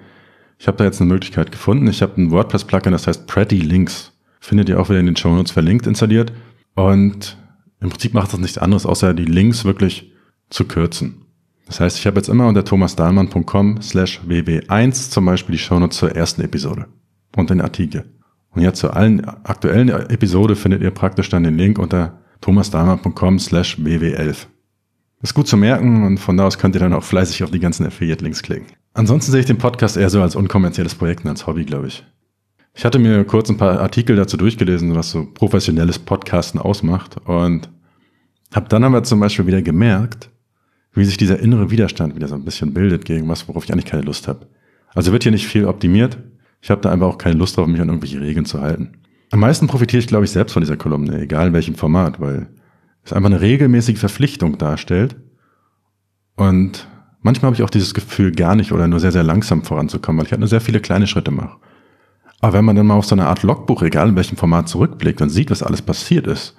ich 0.56 0.68
habe 0.68 0.76
da 0.76 0.84
jetzt 0.84 1.00
eine 1.00 1.12
Möglichkeit 1.12 1.50
gefunden. 1.50 1.88
Ich 1.88 2.02
habe 2.02 2.12
ein 2.22 2.30
WordPress-Plugin, 2.30 2.92
das 2.92 3.08
heißt 3.08 3.26
Pretty 3.26 3.58
Links. 3.58 4.12
Findet 4.38 4.68
ihr 4.68 4.78
auch 4.78 4.88
wieder 4.88 5.00
in 5.00 5.06
den 5.06 5.16
Shownotes 5.16 5.50
verlinkt 5.50 5.88
installiert. 5.88 6.32
Und 6.76 7.36
im 7.80 7.88
Prinzip 7.88 8.14
macht 8.14 8.32
das 8.32 8.38
nichts 8.38 8.58
anderes, 8.58 8.86
außer 8.86 9.12
die 9.12 9.24
Links 9.24 9.64
wirklich 9.64 10.12
zu 10.48 10.64
kürzen. 10.64 11.22
Das 11.66 11.80
heißt, 11.80 11.98
ich 11.98 12.06
habe 12.06 12.18
jetzt 12.18 12.28
immer 12.28 12.46
unter 12.46 12.64
thomasdahlmann.com 12.64 13.82
slash 13.82 14.20
ww1 14.24 15.10
zum 15.10 15.24
Beispiel 15.24 15.56
die 15.56 15.58
Shownotes 15.58 15.98
zur 15.98 16.14
ersten 16.14 16.42
Episode 16.42 16.86
und 17.34 17.50
den 17.50 17.60
Artikel. 17.60 18.04
Und 18.56 18.62
jetzt 18.62 18.80
zu 18.80 18.90
allen 18.90 19.22
aktuellen 19.24 19.90
Episode 19.90 20.56
findet 20.56 20.80
ihr 20.80 20.90
praktisch 20.90 21.28
dann 21.28 21.44
den 21.44 21.58
Link 21.58 21.78
unter 21.78 22.22
thomasdahlmann.com 22.40 23.38
slash 23.38 23.78
ww11. 23.78 24.46
Ist 25.22 25.34
gut 25.34 25.46
zu 25.46 25.58
merken 25.58 26.04
und 26.04 26.18
von 26.18 26.38
da 26.38 26.46
aus 26.46 26.58
könnt 26.58 26.74
ihr 26.74 26.80
dann 26.80 26.94
auch 26.94 27.04
fleißig 27.04 27.44
auf 27.44 27.50
die 27.50 27.60
ganzen 27.60 27.86
Affiliate-Links 27.86 28.42
klicken. 28.42 28.66
Ansonsten 28.94 29.30
sehe 29.30 29.40
ich 29.40 29.46
den 29.46 29.58
Podcast 29.58 29.98
eher 29.98 30.08
so 30.08 30.22
als 30.22 30.36
unkommerzielles 30.36 30.94
Projekt 30.94 31.24
und 31.24 31.30
als 31.30 31.46
Hobby, 31.46 31.66
glaube 31.66 31.88
ich. 31.88 32.04
Ich 32.72 32.86
hatte 32.86 32.98
mir 32.98 33.24
kurz 33.24 33.50
ein 33.50 33.58
paar 33.58 33.78
Artikel 33.78 34.16
dazu 34.16 34.38
durchgelesen, 34.38 34.94
was 34.94 35.10
so 35.10 35.26
professionelles 35.32 35.98
Podcasten 35.98 36.58
ausmacht 36.58 37.18
und 37.26 37.68
habe 38.54 38.68
dann 38.70 38.84
aber 38.84 39.02
zum 39.02 39.20
Beispiel 39.20 39.46
wieder 39.46 39.60
gemerkt, 39.60 40.30
wie 40.94 41.04
sich 41.04 41.18
dieser 41.18 41.40
innere 41.40 41.70
Widerstand 41.70 42.16
wieder 42.16 42.28
so 42.28 42.34
ein 42.34 42.44
bisschen 42.44 42.72
bildet 42.72 43.04
gegen 43.04 43.28
was, 43.28 43.48
worauf 43.48 43.64
ich 43.64 43.72
eigentlich 43.72 43.84
keine 43.84 44.02
Lust 44.02 44.28
habe. 44.28 44.46
Also 44.94 45.12
wird 45.12 45.24
hier 45.24 45.32
nicht 45.32 45.46
viel 45.46 45.66
optimiert. 45.66 46.16
Ich 46.60 46.70
habe 46.70 46.80
da 46.80 46.90
einfach 46.90 47.06
auch 47.06 47.18
keine 47.18 47.36
Lust 47.36 47.56
drauf, 47.56 47.66
mich 47.66 47.80
an 47.80 47.88
irgendwelche 47.88 48.20
Regeln 48.20 48.46
zu 48.46 48.60
halten. 48.60 48.98
Am 49.30 49.40
meisten 49.40 49.66
profitiere 49.66 50.00
ich, 50.00 50.06
glaube 50.06 50.24
ich, 50.24 50.30
selbst 50.30 50.52
von 50.52 50.62
dieser 50.62 50.76
Kolumne, 50.76 51.20
egal 51.20 51.48
in 51.48 51.52
welchem 51.52 51.74
Format, 51.74 52.20
weil 52.20 52.48
es 53.04 53.12
einfach 53.12 53.30
eine 53.30 53.40
regelmäßige 53.40 53.98
Verpflichtung 53.98 54.58
darstellt. 54.58 55.16
Und 56.36 56.88
manchmal 57.20 57.48
habe 57.48 57.56
ich 57.56 57.62
auch 57.62 57.70
dieses 57.70 57.94
Gefühl, 57.94 58.32
gar 58.32 58.56
nicht 58.56 58.72
oder 58.72 58.88
nur 58.88 59.00
sehr, 59.00 59.12
sehr 59.12 59.22
langsam 59.22 59.62
voranzukommen, 59.64 60.18
weil 60.18 60.26
ich 60.26 60.32
halt 60.32 60.40
nur 60.40 60.48
sehr 60.48 60.60
viele 60.60 60.80
kleine 60.80 61.06
Schritte 61.06 61.30
mache. 61.30 61.58
Aber 62.40 62.52
wenn 62.52 62.64
man 62.64 62.76
dann 62.76 62.86
mal 62.86 62.94
auf 62.94 63.06
so 63.06 63.14
eine 63.14 63.26
Art 63.26 63.42
Logbuch, 63.42 63.82
egal 63.82 64.08
in 64.10 64.16
welchem 64.16 64.36
Format, 64.36 64.68
zurückblickt 64.68 65.22
und 65.22 65.30
sieht, 65.30 65.50
was 65.50 65.62
alles 65.62 65.82
passiert 65.82 66.26
ist, 66.26 66.56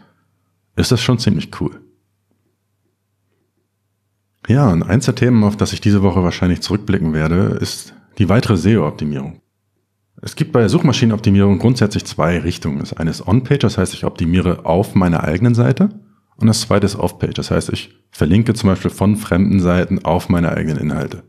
ist 0.75 0.91
das 0.91 1.01
schon 1.01 1.19
ziemlich 1.19 1.51
cool. 1.61 1.81
Ja, 4.47 4.69
und 4.69 4.83
eins 4.83 5.05
der 5.05 5.15
Themen, 5.15 5.43
auf 5.43 5.57
das 5.57 5.73
ich 5.73 5.81
diese 5.81 6.03
Woche 6.03 6.23
wahrscheinlich 6.23 6.61
zurückblicken 6.61 7.13
werde, 7.13 7.57
ist 7.59 7.93
die 8.17 8.29
weitere 8.29 8.55
SEO-Optimierung. 8.55 9.41
Es 10.21 10.35
gibt 10.35 10.51
bei 10.51 10.67
Suchmaschinenoptimierung 10.67 11.59
grundsätzlich 11.59 12.05
zwei 12.05 12.39
Richtungen. 12.39 12.79
Das 12.79 12.93
eine 12.93 13.11
ist 13.11 13.27
On-Page, 13.27 13.59
das 13.59 13.77
heißt, 13.77 13.93
ich 13.93 14.03
optimiere 14.03 14.65
auf 14.65 14.95
meiner 14.95 15.23
eigenen 15.23 15.53
Seite. 15.53 15.89
Und 16.37 16.47
das 16.47 16.61
zweite 16.61 16.85
ist 16.85 16.95
Off-Page. 16.95 17.33
Das 17.33 17.51
heißt, 17.51 17.69
ich 17.69 17.95
verlinke 18.11 18.53
zum 18.53 18.69
Beispiel 18.69 18.91
von 18.91 19.15
fremden 19.15 19.59
Seiten 19.59 20.05
auf 20.05 20.29
meine 20.29 20.51
eigenen 20.51 20.77
Inhalte. 20.77 21.23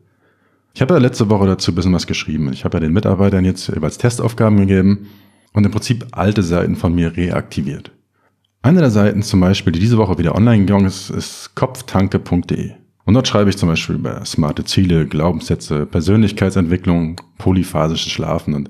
Ich 0.75 0.83
habe 0.83 0.95
ja 0.95 1.01
letzte 1.01 1.29
Woche 1.31 1.47
dazu 1.47 1.73
ein 1.73 1.75
bisschen 1.75 1.95
was 1.95 2.07
geschrieben. 2.07 2.53
Ich 2.53 2.65
habe 2.65 2.77
ja 2.77 2.81
den 2.81 2.93
Mitarbeitern 2.93 3.45
jetzt 3.45 3.69
jeweils 3.69 3.99
Testaufgaben 3.99 4.59
gegeben 4.59 5.09
und 5.53 5.65
im 5.65 5.71
Prinzip 5.73 6.07
alte 6.13 6.43
Seiten 6.43 6.77
von 6.77 6.95
mir 6.95 7.17
reaktiviert. 7.17 7.91
Eine 8.61 8.81
der 8.81 8.91
Seiten 8.91 9.23
zum 9.23 9.41
Beispiel, 9.41 9.73
die 9.73 9.81
diese 9.81 9.97
Woche 9.97 10.19
wieder 10.19 10.35
online 10.35 10.67
gegangen 10.67 10.87
ist, 10.87 11.11
ist 11.11 11.55
kopftanke.de. 11.55 12.73
Und 13.09 13.15
dort 13.15 13.27
schreibe 13.27 13.49
ich 13.49 13.57
zum 13.57 13.71
Beispiel 13.71 13.95
über 13.95 14.23
smarte 14.27 14.67
Ziele, 14.67 15.07
Glaubenssätze, 15.07 15.87
Persönlichkeitsentwicklung, 15.87 17.19
polyphasisches 17.39 18.13
Schlafen 18.13 18.53
und 18.53 18.69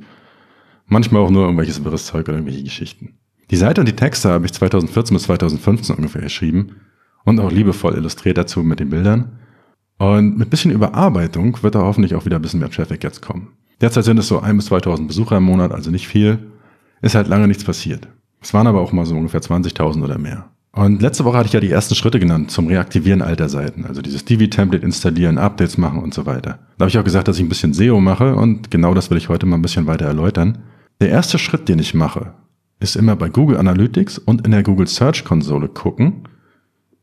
manchmal 0.86 1.22
auch 1.22 1.30
nur 1.30 1.42
irgendwelches 1.42 1.82
wirres 1.82 2.06
Zeug 2.06 2.28
oder 2.28 2.34
irgendwelche 2.34 2.62
Geschichten. 2.62 3.18
Die 3.50 3.56
Seite 3.56 3.80
und 3.80 3.88
die 3.88 3.96
Texte 3.96 4.28
habe 4.28 4.46
ich 4.46 4.52
2014 4.52 5.16
bis 5.16 5.24
2015 5.24 5.96
ungefähr 5.96 6.22
geschrieben 6.22 6.76
und 7.24 7.40
auch 7.40 7.50
liebevoll 7.50 7.96
illustriert 7.96 8.38
dazu 8.38 8.62
mit 8.62 8.78
den 8.78 8.90
Bildern. 8.90 9.40
Und 9.98 10.38
mit 10.38 10.50
bisschen 10.50 10.70
Überarbeitung 10.70 11.60
wird 11.64 11.74
da 11.74 11.80
hoffentlich 11.80 12.14
auch 12.14 12.24
wieder 12.24 12.36
ein 12.36 12.42
bisschen 12.42 12.60
mehr 12.60 12.70
Traffic 12.70 13.02
jetzt 13.02 13.22
kommen. 13.22 13.48
Derzeit 13.80 14.04
sind 14.04 14.18
es 14.18 14.28
so 14.28 14.38
ein 14.38 14.56
bis 14.56 14.66
2000 14.66 15.08
Besucher 15.08 15.38
im 15.38 15.42
Monat, 15.42 15.72
also 15.72 15.90
nicht 15.90 16.06
viel. 16.06 16.38
Ist 17.02 17.16
halt 17.16 17.26
lange 17.26 17.48
nichts 17.48 17.64
passiert. 17.64 18.06
Es 18.40 18.54
waren 18.54 18.68
aber 18.68 18.82
auch 18.82 18.92
mal 18.92 19.04
so 19.04 19.16
ungefähr 19.16 19.42
20.000 19.42 20.00
oder 20.04 20.16
mehr. 20.16 20.48
Und 20.78 21.02
letzte 21.02 21.24
Woche 21.24 21.36
hatte 21.36 21.48
ich 21.48 21.52
ja 21.52 21.58
die 21.58 21.72
ersten 21.72 21.96
Schritte 21.96 22.20
genannt 22.20 22.52
zum 22.52 22.68
Reaktivieren 22.68 23.20
alter 23.20 23.48
Seiten. 23.48 23.84
Also 23.84 24.00
dieses 24.00 24.24
Divi-Template 24.24 24.84
installieren, 24.84 25.36
Updates 25.36 25.76
machen 25.76 25.98
und 25.98 26.14
so 26.14 26.24
weiter. 26.24 26.60
Da 26.78 26.84
habe 26.84 26.88
ich 26.88 26.96
auch 26.96 27.02
gesagt, 27.02 27.26
dass 27.26 27.36
ich 27.36 27.42
ein 27.42 27.48
bisschen 27.48 27.74
SEO 27.74 27.98
mache 27.98 28.36
und 28.36 28.70
genau 28.70 28.94
das 28.94 29.10
will 29.10 29.18
ich 29.18 29.28
heute 29.28 29.44
mal 29.44 29.56
ein 29.56 29.62
bisschen 29.62 29.88
weiter 29.88 30.04
erläutern. 30.04 30.58
Der 31.00 31.08
erste 31.08 31.36
Schritt, 31.36 31.68
den 31.68 31.80
ich 31.80 31.94
mache, 31.94 32.32
ist 32.78 32.94
immer 32.94 33.16
bei 33.16 33.28
Google 33.28 33.56
Analytics 33.56 34.18
und 34.18 34.44
in 34.44 34.52
der 34.52 34.62
Google 34.62 34.86
Search 34.86 35.24
Konsole 35.24 35.66
gucken, 35.66 36.28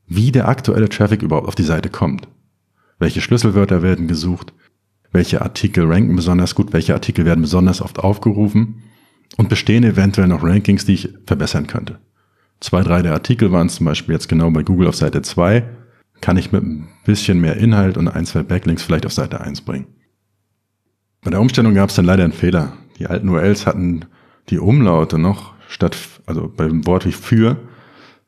wie 0.08 0.32
der 0.32 0.48
aktuelle 0.48 0.88
Traffic 0.88 1.22
überhaupt 1.22 1.50
auf 1.50 1.56
die 1.56 1.64
Seite 1.64 1.90
kommt. 1.90 2.30
Welche 2.98 3.20
Schlüsselwörter 3.20 3.82
werden 3.82 4.08
gesucht? 4.08 4.54
Welche 5.12 5.42
Artikel 5.42 5.84
ranken 5.86 6.16
besonders 6.16 6.56
gut? 6.56 6.72
Welche 6.72 6.94
Artikel 6.94 7.26
werden 7.26 7.42
besonders 7.42 7.82
oft 7.82 8.00
aufgerufen? 8.00 8.84
Und 9.36 9.50
bestehen 9.50 9.84
eventuell 9.84 10.30
noch 10.30 10.44
Rankings, 10.44 10.86
die 10.86 10.94
ich 10.94 11.10
verbessern 11.26 11.68
könnte? 11.68 12.00
Zwei, 12.60 12.82
drei 12.84 13.02
der 13.02 13.14
Artikel 13.14 13.52
waren 13.52 13.70
zum 13.70 13.86
Beispiel 13.86 14.14
jetzt 14.14 14.30
genau 14.30 14.50
bei 14.52 14.64
Google 14.64 14.88
auf 14.88 14.96
Seite 14.96 15.22
2. 15.22 15.64
Kann 16.22 16.38
ich 16.38 16.52
mit 16.52 16.64
ein 16.64 16.88
bisschen 17.06 17.40
mehr 17.42 17.58
Inhalt 17.58 17.98
und 17.98 18.08
ein, 18.08 18.26
zwei 18.26 18.44
Backlinks 18.44 18.84
vielleicht 18.84 19.06
auf 19.06 19.14
Seite 19.14 19.42
1 19.42 19.62
bringen. 19.62 19.88
Bei 21.22 21.32
der 21.32 21.42
Umstellung 21.42 21.74
gab 21.74 21.90
es 21.90 21.96
dann 21.96 22.06
leider 22.06 22.24
einen 22.24 22.34
Fehler. 22.34 22.74
Die 23.00 23.08
alten 23.08 23.30
URLs 23.30 23.66
hatten 23.66 24.06
die 24.50 24.60
Umlaute 24.60 25.18
noch 25.18 25.54
statt, 25.68 25.98
also 26.26 26.52
beim 26.56 26.86
Wort 26.86 27.06
wie 27.06 27.12
für, 27.12 27.58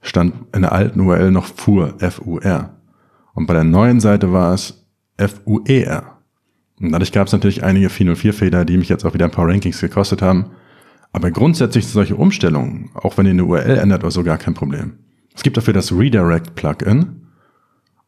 stand 0.01 0.33
in 0.53 0.61
der 0.61 0.71
alten 0.71 0.99
URL 0.99 1.31
noch 1.31 1.45
FUR, 1.45 1.95
F-U-R. 1.99 2.75
Und 3.33 3.45
bei 3.45 3.53
der 3.53 3.63
neuen 3.63 3.99
Seite 3.99 4.31
war 4.31 4.53
es 4.53 4.85
F-U-E-R. 5.17 6.17
Und 6.79 6.91
dadurch 6.91 7.11
gab 7.11 7.27
es 7.27 7.33
natürlich 7.33 7.63
einige 7.63 7.87
404-Fehler, 7.87 8.65
die 8.65 8.77
mich 8.77 8.89
jetzt 8.89 9.05
auch 9.05 9.13
wieder 9.13 9.25
ein 9.25 9.31
paar 9.31 9.47
Rankings 9.47 9.79
gekostet 9.79 10.21
haben. 10.21 10.51
Aber 11.11 11.31
grundsätzlich 11.31 11.85
sind 11.85 11.93
solche 11.93 12.15
Umstellungen, 12.15 12.91
auch 12.93 13.17
wenn 13.17 13.25
ihr 13.25 13.31
eine 13.31 13.45
URL 13.45 13.77
ändert 13.77 14.03
oder 14.03 14.11
so, 14.11 14.23
gar 14.23 14.37
kein 14.37 14.53
Problem. 14.53 14.93
Es 15.35 15.43
gibt 15.43 15.57
dafür 15.57 15.73
das 15.73 15.91
Redirect-Plugin 15.91 17.27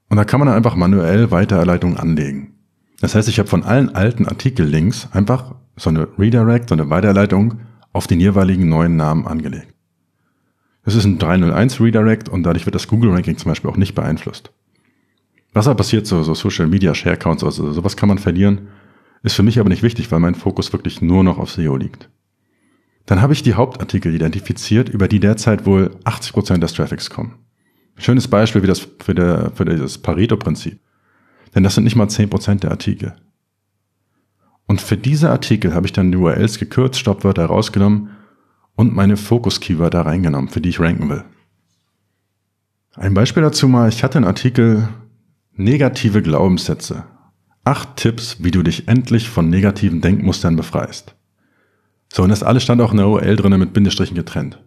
und 0.09 0.17
da 0.17 0.25
kann 0.25 0.39
man 0.39 0.47
dann 0.47 0.57
einfach 0.57 0.75
manuell 0.75 1.31
Weiterleitungen 1.31 1.97
anlegen. 1.97 2.55
Das 3.01 3.15
heißt, 3.15 3.29
ich 3.29 3.39
habe 3.39 3.49
von 3.49 3.63
allen 3.63 3.95
alten 3.95 4.27
Artikel-Links 4.27 5.09
einfach 5.11 5.55
so 5.77 5.89
eine 5.89 6.07
Redirect, 6.17 6.69
so 6.69 6.75
eine 6.75 6.89
Weiterleitung 6.89 7.59
auf 7.93 8.07
den 8.07 8.19
jeweiligen 8.19 8.67
neuen 8.67 8.97
Namen 8.97 9.27
angelegt. 9.27 9.73
Es 10.83 10.95
ist 10.95 11.05
ein 11.05 11.19
301 11.19 11.79
Redirect 11.79 12.29
und 12.29 12.43
dadurch 12.43 12.65
wird 12.65 12.75
das 12.75 12.87
Google 12.87 13.11
Ranking 13.11 13.37
zum 13.37 13.51
Beispiel 13.51 13.69
auch 13.69 13.77
nicht 13.77 13.95
beeinflusst. 13.95 14.51
Was 15.53 15.67
aber 15.67 15.77
passiert, 15.77 16.07
so, 16.07 16.23
so 16.23 16.33
Social 16.33 16.67
Media 16.67 16.93
Share 16.93 17.17
Counts, 17.17 17.43
also 17.43 17.71
sowas 17.71 17.97
kann 17.97 18.09
man 18.09 18.17
verlieren, 18.17 18.67
ist 19.23 19.35
für 19.35 19.43
mich 19.43 19.59
aber 19.59 19.69
nicht 19.69 19.83
wichtig, 19.83 20.11
weil 20.11 20.19
mein 20.19 20.35
Fokus 20.35 20.71
wirklich 20.73 21.01
nur 21.01 21.23
noch 21.23 21.37
auf 21.37 21.51
SEO 21.51 21.75
liegt. 21.75 22.09
Dann 23.09 23.23
habe 23.23 23.33
ich 23.33 23.41
die 23.41 23.55
Hauptartikel 23.55 24.13
identifiziert, 24.13 24.87
über 24.87 25.07
die 25.07 25.19
derzeit 25.19 25.65
wohl 25.65 25.97
80 26.03 26.31
Prozent 26.31 26.61
des 26.61 26.73
Traffics 26.73 27.09
kommen. 27.09 27.39
Schönes 27.97 28.27
Beispiel 28.27 28.61
wie 28.61 28.67
das 28.67 28.87
für, 28.99 29.15
der, 29.15 29.51
für 29.55 29.65
das 29.65 29.97
Pareto-Prinzip. 29.97 30.79
Denn 31.55 31.63
das 31.63 31.73
sind 31.73 31.85
nicht 31.85 31.95
mal 31.95 32.05
10% 32.05 32.59
der 32.59 32.69
Artikel. 32.69 33.15
Und 34.67 34.79
für 34.79 34.95
diese 34.95 35.31
Artikel 35.31 35.73
habe 35.73 35.87
ich 35.87 35.91
dann 35.91 36.11
die 36.11 36.19
URLs 36.19 36.59
gekürzt, 36.59 36.99
Stoppwörter 36.99 37.47
rausgenommen 37.47 38.11
und 38.75 38.93
meine 38.93 39.17
Fokus-Keywörter 39.17 40.01
reingenommen, 40.01 40.51
für 40.51 40.61
die 40.61 40.69
ich 40.69 40.79
ranken 40.79 41.09
will. 41.09 41.23
Ein 42.93 43.15
Beispiel 43.15 43.41
dazu 43.41 43.67
mal, 43.67 43.89
ich 43.89 44.03
hatte 44.03 44.19
einen 44.19 44.27
Artikel 44.27 44.87
Negative 45.55 46.21
Glaubenssätze. 46.21 47.05
Acht 47.63 47.95
Tipps, 47.95 48.43
wie 48.43 48.51
du 48.51 48.61
dich 48.61 48.87
endlich 48.87 49.29
von 49.29 49.49
negativen 49.49 49.99
Denkmustern 49.99 50.55
befreist. 50.55 51.15
So, 52.11 52.23
und 52.23 52.29
das 52.29 52.43
alles 52.43 52.63
stand 52.63 52.81
auch 52.81 52.91
in 52.91 52.97
der 52.97 53.07
URL 53.07 53.35
drinne 53.35 53.57
mit 53.57 53.73
Bindestrichen 53.73 54.15
getrennt. 54.15 54.59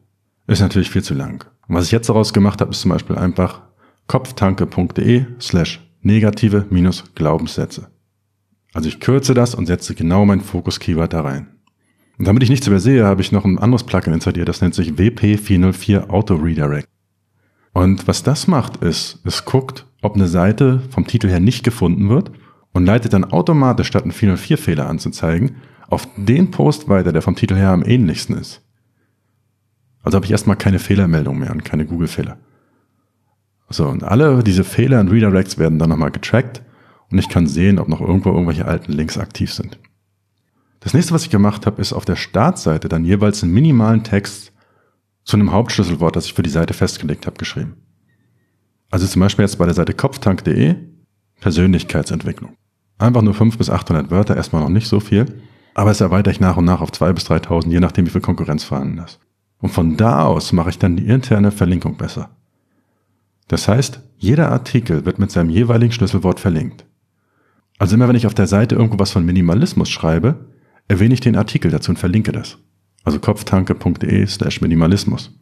Ist 0.46 0.61
natürlich 0.61 0.90
viel 0.90 1.02
zu 1.02 1.14
lang. 1.14 1.44
Und 1.68 1.75
was 1.75 1.87
ich 1.87 1.92
jetzt 1.92 2.08
daraus 2.08 2.32
gemacht 2.32 2.61
habe, 2.61 2.70
ist 2.70 2.80
zum 2.80 2.90
Beispiel 2.90 3.16
einfach 3.16 3.62
kopftanke.de 4.06 5.26
slash 5.40 5.80
negative 6.02 6.66
minus 6.70 7.04
Glaubenssätze. 7.14 7.88
Also 8.75 8.88
ich 8.88 9.00
kürze 9.00 9.34
das 9.34 9.54
und 9.54 9.66
setze 9.66 9.94
genau 9.94 10.25
mein 10.25 10.40
Fokus-Keyword 10.40 11.12
da 11.12 11.20
rein. 11.22 11.49
Und 12.18 12.26
damit 12.26 12.42
ich 12.42 12.50
nichts 12.50 12.66
übersehe, 12.66 13.04
habe 13.04 13.20
ich 13.20 13.32
noch 13.32 13.44
ein 13.44 13.58
anderes 13.58 13.84
Plugin 13.84 14.14
installiert, 14.14 14.49
das 14.49 14.61
nennt 14.61 14.75
sich 14.75 14.92
WP404 14.92 16.08
Auto 16.08 16.34
Redirect. 16.34 16.88
Und 17.72 18.06
was 18.06 18.22
das 18.22 18.46
macht, 18.46 18.76
ist, 18.76 19.20
es 19.25 19.44
guckt, 19.44 19.87
ob 20.02 20.14
eine 20.14 20.28
Seite 20.28 20.82
vom 20.90 21.06
Titel 21.06 21.28
her 21.28 21.40
nicht 21.40 21.64
gefunden 21.64 22.08
wird 22.08 22.30
und 22.72 22.84
leitet 22.87 23.12
dann 23.12 23.25
automatisch 23.25 23.87
statt 23.87 24.02
einen 24.02 24.12
404-Fehler 24.12 24.88
anzuzeigen, 24.88 25.56
auf 25.92 26.08
den 26.16 26.50
Post 26.50 26.88
weiter, 26.88 27.12
der 27.12 27.22
vom 27.22 27.37
Titel 27.37 27.54
her 27.54 27.68
am 27.68 27.84
ähnlichsten 27.84 28.37
ist. 28.37 28.62
Also 30.02 30.16
habe 30.16 30.25
ich 30.25 30.32
erstmal 30.32 30.56
keine 30.56 30.78
Fehlermeldung 30.78 31.38
mehr 31.38 31.52
und 31.52 31.64
keine 31.64 31.84
Google-Fehler. 31.84 32.38
So, 33.68 33.87
und 33.88 34.02
alle 34.02 34.42
diese 34.42 34.64
Fehler 34.64 35.00
und 35.00 35.11
Redirects 35.11 35.58
werden 35.58 35.78
dann 35.78 35.90
nochmal 35.90 36.11
getrackt 36.11 36.62
und 37.11 37.18
ich 37.18 37.28
kann 37.28 37.46
sehen, 37.46 37.78
ob 37.78 37.88
noch 37.88 38.00
irgendwo 38.00 38.30
irgendwelche 38.30 38.64
alten 38.64 38.92
Links 38.92 39.18
aktiv 39.18 39.52
sind. 39.52 39.78
Das 40.80 40.94
nächste, 40.94 41.12
was 41.12 41.25
ich 41.25 41.30
gemacht 41.30 41.66
habe, 41.66 41.80
ist 41.80 41.92
auf 41.92 42.04
der 42.04 42.16
Startseite 42.16 42.88
dann 42.88 43.04
jeweils 43.04 43.42
einen 43.42 43.52
minimalen 43.52 44.02
Text 44.02 44.52
zu 45.25 45.37
einem 45.37 45.52
Hauptschlüsselwort, 45.52 46.16
das 46.16 46.25
ich 46.25 46.34
für 46.34 46.42
die 46.42 46.50
Seite 46.50 46.75
festgelegt 46.75 47.26
habe, 47.26 47.37
geschrieben. 47.37 47.76
Also 48.90 49.06
zum 49.06 49.20
Beispiel 49.20 49.44
jetzt 49.44 49.58
bei 49.58 49.66
der 49.66 49.75
Seite 49.75 49.92
kopftank.de 49.92 50.75
Persönlichkeitsentwicklung. 51.40 52.56
Einfach 52.99 53.22
nur 53.22 53.34
500 53.34 53.58
bis 53.58 53.70
800 53.70 54.11
Wörter, 54.11 54.37
erstmal 54.37 54.62
noch 54.62 54.68
nicht 54.68 54.88
so 54.88 54.99
viel, 54.99 55.26
aber 55.74 55.90
es 55.90 56.00
erweitere 56.00 56.32
ich 56.32 56.40
nach 56.40 56.56
und 56.56 56.64
nach 56.64 56.80
auf 56.80 56.90
2.000 56.90 57.12
bis 57.12 57.30
3.000, 57.30 57.68
je 57.70 57.80
nachdem 57.80 58.06
wie 58.06 58.10
viel 58.10 58.20
Konkurrenz 58.20 58.64
vorhanden 58.64 58.98
ist. 58.98 59.18
Und 59.58 59.70
von 59.70 59.96
da 59.96 60.24
aus 60.24 60.52
mache 60.52 60.70
ich 60.70 60.78
dann 60.78 60.96
die 60.96 61.06
interne 61.06 61.52
Verlinkung 61.52 61.96
besser. 61.96 62.30
Das 63.48 63.68
heißt, 63.68 64.00
jeder 64.16 64.50
Artikel 64.50 65.04
wird 65.04 65.18
mit 65.18 65.30
seinem 65.30 65.50
jeweiligen 65.50 65.92
Schlüsselwort 65.92 66.40
verlinkt. 66.40 66.84
Also 67.78 67.94
immer 67.94 68.08
wenn 68.08 68.16
ich 68.16 68.26
auf 68.26 68.34
der 68.34 68.46
Seite 68.46 68.74
irgendwo 68.74 68.98
was 68.98 69.10
von 69.10 69.24
Minimalismus 69.24 69.90
schreibe, 69.90 70.46
erwähne 70.88 71.14
ich 71.14 71.20
den 71.20 71.36
Artikel 71.36 71.70
dazu 71.70 71.90
und 71.90 71.98
verlinke 71.98 72.32
das. 72.32 72.58
Also 73.04 73.18
kopftanke.de 73.18 74.26
slash 74.26 74.60
Minimalismus. 74.60 75.32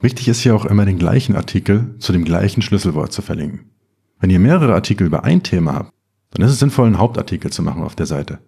Wichtig 0.00 0.28
ist 0.28 0.40
hier 0.40 0.56
auch 0.56 0.64
immer 0.64 0.86
den 0.86 0.98
gleichen 0.98 1.36
Artikel 1.36 1.94
zu 1.98 2.12
dem 2.12 2.24
gleichen 2.24 2.62
Schlüsselwort 2.62 3.12
zu 3.12 3.22
verlinken. 3.22 3.70
Wenn 4.18 4.30
ihr 4.30 4.40
mehrere 4.40 4.74
Artikel 4.74 5.06
über 5.06 5.24
ein 5.24 5.42
Thema 5.42 5.74
habt, 5.74 5.92
dann 6.30 6.44
ist 6.44 6.52
es 6.52 6.58
sinnvoll, 6.58 6.86
einen 6.86 6.98
Hauptartikel 6.98 7.50
zu 7.50 7.62
machen 7.62 7.82
auf 7.82 7.94
der 7.94 8.06
Seite. 8.06 8.38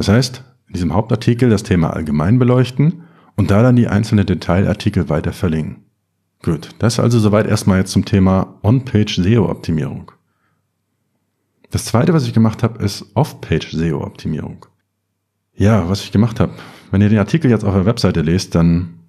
Das 0.00 0.08
heißt, 0.08 0.42
in 0.68 0.72
diesem 0.72 0.94
Hauptartikel 0.94 1.50
das 1.50 1.62
Thema 1.62 1.90
allgemein 1.90 2.38
beleuchten 2.38 3.02
und 3.36 3.50
da 3.50 3.62
dann 3.62 3.76
die 3.76 3.86
einzelnen 3.86 4.24
Detailartikel 4.24 5.10
weiter 5.10 5.34
verlinken. 5.34 5.84
Gut, 6.42 6.70
das 6.78 6.98
also 6.98 7.18
soweit 7.18 7.46
erstmal 7.46 7.80
jetzt 7.80 7.92
zum 7.92 8.06
Thema 8.06 8.58
On-Page 8.62 9.16
SEO-Optimierung. 9.16 10.10
Das 11.70 11.84
zweite, 11.84 12.14
was 12.14 12.26
ich 12.26 12.32
gemacht 12.32 12.62
habe, 12.62 12.82
ist 12.82 13.14
Off-Page 13.14 13.72
SEO-Optimierung. 13.72 14.64
Ja, 15.52 15.86
was 15.90 16.02
ich 16.02 16.12
gemacht 16.12 16.40
habe. 16.40 16.52
Wenn 16.90 17.02
ihr 17.02 17.10
den 17.10 17.18
Artikel 17.18 17.50
jetzt 17.50 17.66
auf 17.66 17.74
der 17.74 17.84
Webseite 17.84 18.22
lest, 18.22 18.54
dann 18.54 19.00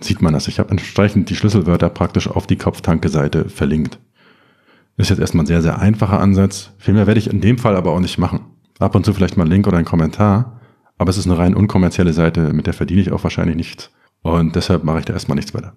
sieht 0.00 0.20
man 0.20 0.34
das. 0.34 0.48
Ich 0.48 0.58
habe 0.58 0.70
entsprechend 0.70 1.30
die 1.30 1.36
Schlüsselwörter 1.36 1.88
praktisch 1.88 2.28
auf 2.28 2.46
die 2.46 2.56
Kopftanke-Seite 2.56 3.48
verlinkt. 3.48 3.98
Ist 4.98 5.08
jetzt 5.08 5.18
erstmal 5.18 5.44
ein 5.44 5.48
sehr, 5.48 5.62
sehr 5.62 5.78
einfacher 5.78 6.20
Ansatz. 6.20 6.72
Viel 6.76 6.92
mehr 6.92 7.06
werde 7.06 7.20
ich 7.20 7.30
in 7.30 7.40
dem 7.40 7.56
Fall 7.56 7.74
aber 7.74 7.92
auch 7.92 8.00
nicht 8.00 8.18
machen. 8.18 8.40
Ab 8.78 8.94
und 8.94 9.04
zu 9.04 9.12
vielleicht 9.12 9.36
mal 9.36 9.44
ein 9.44 9.50
Link 9.50 9.66
oder 9.66 9.78
ein 9.78 9.84
Kommentar. 9.84 10.60
Aber 10.98 11.10
es 11.10 11.18
ist 11.18 11.26
eine 11.26 11.38
rein 11.38 11.54
unkommerzielle 11.54 12.12
Seite, 12.12 12.52
mit 12.52 12.66
der 12.66 12.74
verdiene 12.74 13.00
ich 13.00 13.12
auch 13.12 13.22
wahrscheinlich 13.22 13.56
nichts. 13.56 13.90
Und 14.22 14.56
deshalb 14.56 14.84
mache 14.84 15.00
ich 15.00 15.04
da 15.04 15.12
erstmal 15.12 15.36
nichts 15.36 15.54
weiter. 15.54 15.74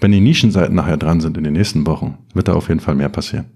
Wenn 0.00 0.12
die 0.12 0.20
Nischenseiten 0.20 0.74
nachher 0.74 0.96
dran 0.96 1.20
sind 1.20 1.36
in 1.36 1.44
den 1.44 1.54
nächsten 1.54 1.86
Wochen, 1.86 2.18
wird 2.34 2.48
da 2.48 2.54
auf 2.54 2.68
jeden 2.68 2.80
Fall 2.80 2.94
mehr 2.94 3.08
passieren. 3.08 3.46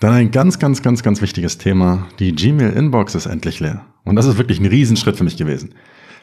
Dann 0.00 0.12
ein 0.12 0.30
ganz, 0.30 0.58
ganz, 0.58 0.82
ganz, 0.82 1.02
ganz 1.02 1.20
wichtiges 1.22 1.58
Thema. 1.58 2.06
Die 2.18 2.32
Gmail-Inbox 2.34 3.14
ist 3.14 3.26
endlich 3.26 3.60
leer. 3.60 3.84
Und 4.04 4.16
das 4.16 4.26
ist 4.26 4.38
wirklich 4.38 4.60
ein 4.60 4.66
Riesenschritt 4.66 5.16
für 5.16 5.24
mich 5.24 5.36
gewesen. 5.36 5.74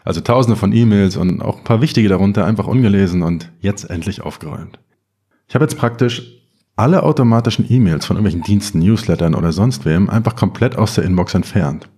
Also 0.04 0.22
tausende 0.22 0.56
von 0.56 0.72
E-Mails 0.72 1.18
und 1.18 1.42
auch 1.42 1.58
ein 1.58 1.64
paar 1.64 1.82
wichtige 1.82 2.08
darunter 2.08 2.46
einfach 2.46 2.68
ungelesen 2.68 3.22
und 3.22 3.52
jetzt 3.60 3.90
endlich 3.90 4.22
aufgeräumt. 4.22 4.80
Ich 5.48 5.56
habe 5.56 5.66
jetzt 5.66 5.78
praktisch 5.78 6.45
alle 6.76 7.04
automatischen 7.04 7.66
E-Mails 7.70 8.06
von 8.06 8.18
irgendwelchen 8.18 8.44
Diensten, 8.44 8.80
Newslettern 8.80 9.34
oder 9.34 9.52
sonst 9.52 9.86
wem 9.86 10.10
einfach 10.10 10.36
komplett 10.36 10.78
aus 10.78 10.96
der 10.96 11.06
Inbox 11.06 11.34
entfernt. 11.34 11.90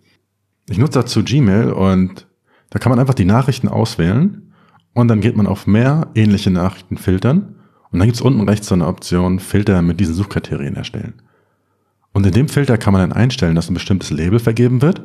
Ich 0.70 0.78
nutze 0.78 1.00
dazu 1.00 1.24
Gmail 1.24 1.72
und 1.72 2.28
da 2.70 2.80
kann 2.80 2.92
man 2.92 3.00
einfach 3.00 3.14
die 3.14 3.26
Nachrichten 3.26 3.70
auswählen 3.70 4.54
und 4.94 5.08
dann 5.08 5.22
geht 5.22 5.36
man 5.36 5.48
auf 5.48 5.66
mehr 5.66 6.08
ähnliche 6.14 6.52
Nachrichten 6.52 6.98
filtern 6.98 7.56
und 7.92 8.00
dann 8.00 8.08
gibt's 8.08 8.22
unten 8.22 8.48
rechts 8.48 8.68
so 8.68 8.76
eine 8.76 8.88
Option 8.88 9.40
Filter 9.40 9.82
mit 9.82 10.00
diesen 10.00 10.14
Suchkriterien 10.14 10.76
erstellen. 10.76 11.22
Und 12.14 12.26
in 12.26 12.34
dem 12.34 12.50
Filter 12.50 12.78
kann 12.78 12.94
man 12.94 13.10
dann 13.10 13.18
einstellen, 13.18 13.56
dass 13.56 13.70
ein 13.70 13.76
bestimmtes 13.76 14.12
Label 14.12 14.40
vergeben 14.40 14.82
wird, 14.82 15.02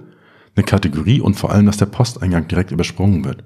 eine 0.56 0.64
Kategorie 0.64 1.20
und 1.20 1.35
vor 1.35 1.52
allem, 1.52 1.66
dass 1.66 1.76
der 1.76 1.87
Posteingang 1.87 2.48
direkt 2.48 2.72
übersprungen 2.72 3.24
wird. 3.24 3.44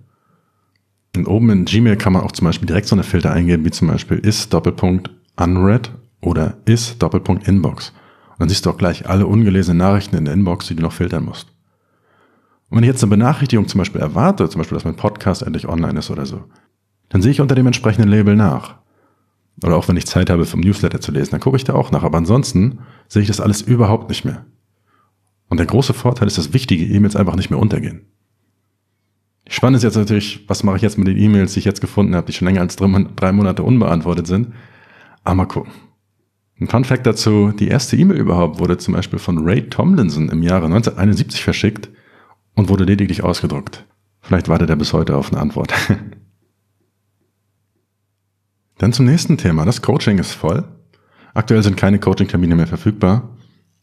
Und 1.17 1.27
oben 1.27 1.51
in 1.51 1.65
Gmail 1.65 1.97
kann 1.97 2.13
man 2.13 2.23
auch 2.23 2.33
zum 2.33 2.47
Beispiel 2.47 2.67
direkt 2.67 2.89
so 2.89 2.97
eine 2.97 3.03
Filter 3.03 3.33
eingeben, 3.33 3.65
wie 3.65 3.71
zum 3.71 3.89
Beispiel 3.89 4.19
is 4.19 4.49
Doppelpunkt 4.49 5.11
unread 5.37 5.91
oder 6.27 6.57
is 6.65 6.99
Doppelpunkt 6.99 7.47
Inbox. 7.47 7.91
Und 8.31 8.41
dann 8.41 8.49
siehst 8.49 8.67
du 8.67 8.71
auch 8.71 8.77
gleich 8.77 9.09
alle 9.09 9.27
ungelesenen 9.27 9.79
Nachrichten 9.79 10.17
in 10.17 10.25
der 10.25 10.35
Inbox, 10.35 10.67
die 10.67 10.75
du 10.75 10.83
noch 10.83 10.93
filtern 10.93 11.25
musst. 11.25 11.49
Und 12.69 12.77
wenn 12.77 12.83
ich 12.83 12.89
jetzt 12.89 13.03
eine 13.03 13.11
Benachrichtigung 13.11 13.69
zum 13.69 13.79
Beispiel 13.79 14.01
erwarte, 14.01 14.49
zum 14.49 14.59
Beispiel, 14.59 14.77
dass 14.77 14.85
mein 14.85 14.97
Podcast 14.97 15.43
endlich 15.43 15.69
online 15.69 16.01
ist 16.01 16.11
oder 16.11 16.27
so, 16.27 16.45
dann 17.11 17.23
sehe 17.23 17.31
ich 17.31 17.41
unter 17.41 17.55
dem 17.55 17.67
entsprechenden 17.67 18.11
Label 18.11 18.35
nach. 18.35 18.75
Oder 19.63 19.77
auch 19.77 19.87
wenn 19.87 19.97
ich 19.97 20.07
Zeit 20.07 20.29
habe, 20.29 20.45
vom 20.45 20.61
Newsletter 20.61 21.01
zu 21.01 21.13
lesen, 21.13 21.31
dann 21.31 21.41
gucke 21.41 21.57
ich 21.57 21.65
da 21.65 21.75
auch 21.75 21.93
nach. 21.93 22.03
Aber 22.03 22.19
ansonsten 22.19 22.81
sehe 23.07 23.23
ich 23.23 23.29
das 23.29 23.41
alles 23.41 23.63
überhaupt 23.63 24.09
nicht 24.09 24.25
mehr. 24.25 24.45
Und 25.49 25.59
der 25.59 25.67
große 25.67 25.95
Vorteil 25.95 26.27
ist, 26.27 26.39
dass 26.39 26.53
wichtige 26.53 26.85
E-Mails 26.85 27.15
einfach 27.15 27.37
nicht 27.37 27.51
mehr 27.51 27.61
untergehen. 27.61 28.07
Spannend 29.49 29.77
ist 29.77 29.85
jetzt 29.85 29.97
natürlich, 29.97 30.45
was 30.49 30.65
mache 30.65 30.75
ich 30.77 30.83
jetzt 30.83 30.99
mit 30.99 31.07
den 31.07 31.17
E-Mails, 31.17 31.53
die 31.53 31.61
ich 31.61 31.65
jetzt 31.65 31.81
gefunden 31.81 32.17
habe, 32.17 32.27
die 32.27 32.33
schon 32.33 32.47
länger 32.47 32.63
als 32.63 32.75
drei 32.75 33.33
Monate 33.33 33.63
unbeantwortet 33.63 34.27
sind. 34.27 34.49
Aber 35.23 35.37
mal 35.37 35.47
gucken. 35.47 35.71
Ein 36.59 36.69
Fun 36.69 36.85
Fact 36.85 37.07
dazu, 37.07 37.53
die 37.53 37.69
erste 37.69 37.97
E-Mail 37.97 38.17
überhaupt 38.17 38.59
wurde 38.59 38.79
zum 38.79 38.95
Beispiel 38.95 39.19
von 39.19 39.47
Ray 39.47 39.69
Tomlinson 39.69 40.31
im 40.31 40.43
Jahre 40.43 40.65
1971 40.67 41.45
verschickt 41.45 41.91
und 42.55 42.71
wurde 42.71 42.85
lediglich 42.85 43.23
ausgedruckt. 43.23 43.85
Vielleicht 44.23 44.49
wartet 44.49 44.71
er 44.71 44.77
bis 44.77 44.95
heute 44.95 45.17
auf 45.17 45.31
eine 45.31 45.41
Antwort. 45.41 45.75
Dann 48.79 48.93
zum 48.93 49.07
nächsten 49.07 49.37
Thema. 49.39 49.65
Das 49.65 49.83
Coaching 49.83 50.19
ist 50.19 50.33
voll. 50.33 50.65
Aktuell 51.35 51.63
sind 51.63 51.77
keine 51.77 51.99
Coaching-Termine 51.99 52.57
mehr 52.57 52.67
verfügbar. 52.67 53.37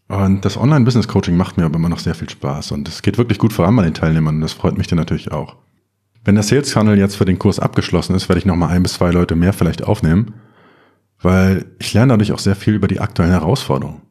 Und 0.07 0.43
das 0.43 0.57
Online-Business-Coaching 0.57 1.38
macht 1.38 1.57
mir 1.57 1.65
aber 1.65 1.75
immer 1.75 1.89
noch 1.89 1.99
sehr 1.99 2.15
viel 2.15 2.29
Spaß. 2.29 2.71
Und 2.71 2.88
es 2.88 3.01
geht 3.01 3.17
wirklich 3.17 3.38
gut 3.38 3.53
voran 3.53 3.75
bei 3.75 3.83
den 3.83 3.93
Teilnehmern. 3.93 4.36
Und 4.36 4.41
das 4.41 4.53
freut 4.53 4.77
mich 4.77 4.88
dann 4.88 4.97
natürlich 4.97 5.31
auch. 5.31 5.55
Wenn 6.25 6.36
der 6.36 6.43
Sales 6.43 6.71
Funnel 6.73 6.97
jetzt 6.97 7.15
für 7.15 7.25
den 7.25 7.39
Kurs 7.39 7.59
abgeschlossen 7.59 8.15
ist, 8.15 8.29
werde 8.29 8.39
ich 8.39 8.45
nochmal 8.45 8.69
ein 8.69 8.83
bis 8.83 8.93
zwei 8.93 9.12
Leute 9.12 9.36
mehr 9.36 9.53
vielleicht 9.53 9.83
aufnehmen. 9.83 10.33
Weil 11.23 11.65
ich 11.79 11.93
lerne 11.93 12.13
dadurch 12.13 12.31
auch 12.31 12.39
sehr 12.39 12.55
viel 12.55 12.75
über 12.75 12.88
die 12.88 12.99
aktuellen 12.99 13.31
Herausforderungen. 13.31 14.01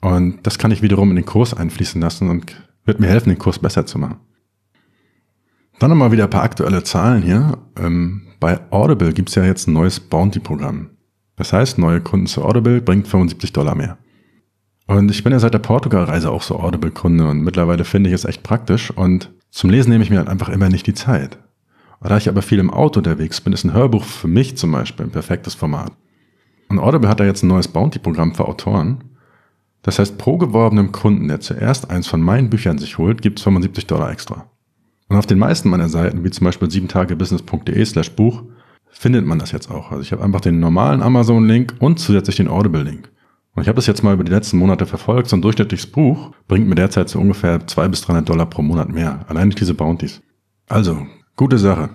Und 0.00 0.46
das 0.46 0.58
kann 0.58 0.70
ich 0.70 0.82
wiederum 0.82 1.10
in 1.10 1.16
den 1.16 1.24
Kurs 1.24 1.54
einfließen 1.54 2.00
lassen 2.00 2.28
und 2.28 2.54
wird 2.84 3.00
mir 3.00 3.06
helfen, 3.06 3.30
den 3.30 3.38
Kurs 3.38 3.58
besser 3.58 3.86
zu 3.86 3.98
machen. 3.98 4.18
Dann 5.78 5.90
nochmal 5.90 6.12
wieder 6.12 6.24
ein 6.24 6.30
paar 6.30 6.42
aktuelle 6.42 6.82
Zahlen 6.82 7.22
hier. 7.22 7.58
Ähm, 7.78 8.26
bei 8.40 8.60
Audible 8.70 9.12
gibt's 9.12 9.34
ja 9.34 9.44
jetzt 9.44 9.68
ein 9.68 9.72
neues 9.72 10.00
Bounty-Programm. 10.00 10.90
Das 11.36 11.52
heißt, 11.52 11.78
neue 11.78 12.00
Kunden 12.00 12.26
zu 12.26 12.44
Audible 12.44 12.80
bringt 12.80 13.06
75 13.06 13.52
Dollar 13.52 13.74
mehr. 13.74 13.96
Und 14.88 15.10
ich 15.10 15.22
bin 15.22 15.32
ja 15.32 15.38
seit 15.38 15.54
der 15.54 15.58
Portugal-Reise 15.60 16.30
auch 16.30 16.42
so 16.42 16.58
Audible-Kunde 16.58 17.28
und 17.28 17.42
mittlerweile 17.42 17.84
finde 17.84 18.10
ich 18.10 18.14
es 18.14 18.24
echt 18.24 18.42
praktisch 18.42 18.90
und 18.90 19.32
zum 19.50 19.70
Lesen 19.70 19.90
nehme 19.90 20.02
ich 20.02 20.10
mir 20.10 20.18
halt 20.18 20.28
einfach 20.28 20.48
immer 20.48 20.68
nicht 20.68 20.86
die 20.86 20.94
Zeit. 20.94 21.38
Da 22.00 22.16
ich 22.16 22.28
aber 22.28 22.42
viel 22.42 22.58
im 22.58 22.70
Auto 22.70 23.00
unterwegs 23.00 23.40
bin, 23.40 23.52
ist 23.52 23.64
ein 23.64 23.72
Hörbuch 23.72 24.04
für 24.04 24.28
mich 24.28 24.56
zum 24.56 24.72
Beispiel 24.72 25.06
ein 25.06 25.12
perfektes 25.12 25.54
Format. 25.54 25.92
Und 26.68 26.78
Audible 26.78 27.08
hat 27.08 27.20
da 27.20 27.24
jetzt 27.24 27.42
ein 27.42 27.48
neues 27.48 27.68
Bounty-Programm 27.68 28.34
für 28.34 28.46
Autoren. 28.46 29.04
Das 29.82 29.98
heißt, 29.98 30.18
pro 30.18 30.36
geworbenem 30.36 30.92
Kunden, 30.92 31.28
der 31.28 31.40
zuerst 31.40 31.90
eins 31.90 32.06
von 32.06 32.20
meinen 32.20 32.50
Büchern 32.50 32.78
sich 32.78 32.98
holt, 32.98 33.22
gibt's 33.22 33.42
75 33.42 33.86
Dollar 33.86 34.10
extra. 34.10 34.50
Und 35.08 35.16
auf 35.16 35.26
den 35.26 35.38
meisten 35.38 35.70
meiner 35.70 35.88
Seiten, 35.88 36.24
wie 36.24 36.30
zum 36.30 36.44
Beispiel 36.44 36.68
7tagebusiness.de 36.68 37.84
slash 37.84 38.10
Buch, 38.12 38.42
findet 38.90 39.24
man 39.24 39.38
das 39.38 39.52
jetzt 39.52 39.70
auch. 39.70 39.90
Also 39.90 40.02
ich 40.02 40.12
habe 40.12 40.22
einfach 40.22 40.40
den 40.40 40.60
normalen 40.60 41.02
Amazon-Link 41.02 41.76
und 41.78 41.98
zusätzlich 41.98 42.36
den 42.36 42.48
Audible-Link. 42.48 43.10
Und 43.54 43.62
ich 43.62 43.68
habe 43.68 43.76
das 43.76 43.86
jetzt 43.86 44.02
mal 44.02 44.14
über 44.14 44.24
die 44.24 44.32
letzten 44.32 44.58
Monate 44.58 44.86
verfolgt. 44.86 45.28
So 45.28 45.36
ein 45.36 45.42
durchschnittliches 45.42 45.86
Buch 45.86 46.32
bringt 46.46 46.68
mir 46.68 46.74
derzeit 46.74 47.08
so 47.08 47.18
ungefähr 47.18 47.66
200 47.66 47.90
bis 47.90 48.02
300 48.02 48.28
Dollar 48.28 48.46
pro 48.46 48.62
Monat 48.62 48.90
mehr. 48.90 49.24
Allein 49.28 49.48
durch 49.48 49.58
diese 49.58 49.74
Bounties. 49.74 50.20
Also, 50.68 51.06
gute 51.36 51.58
Sache. 51.58 51.90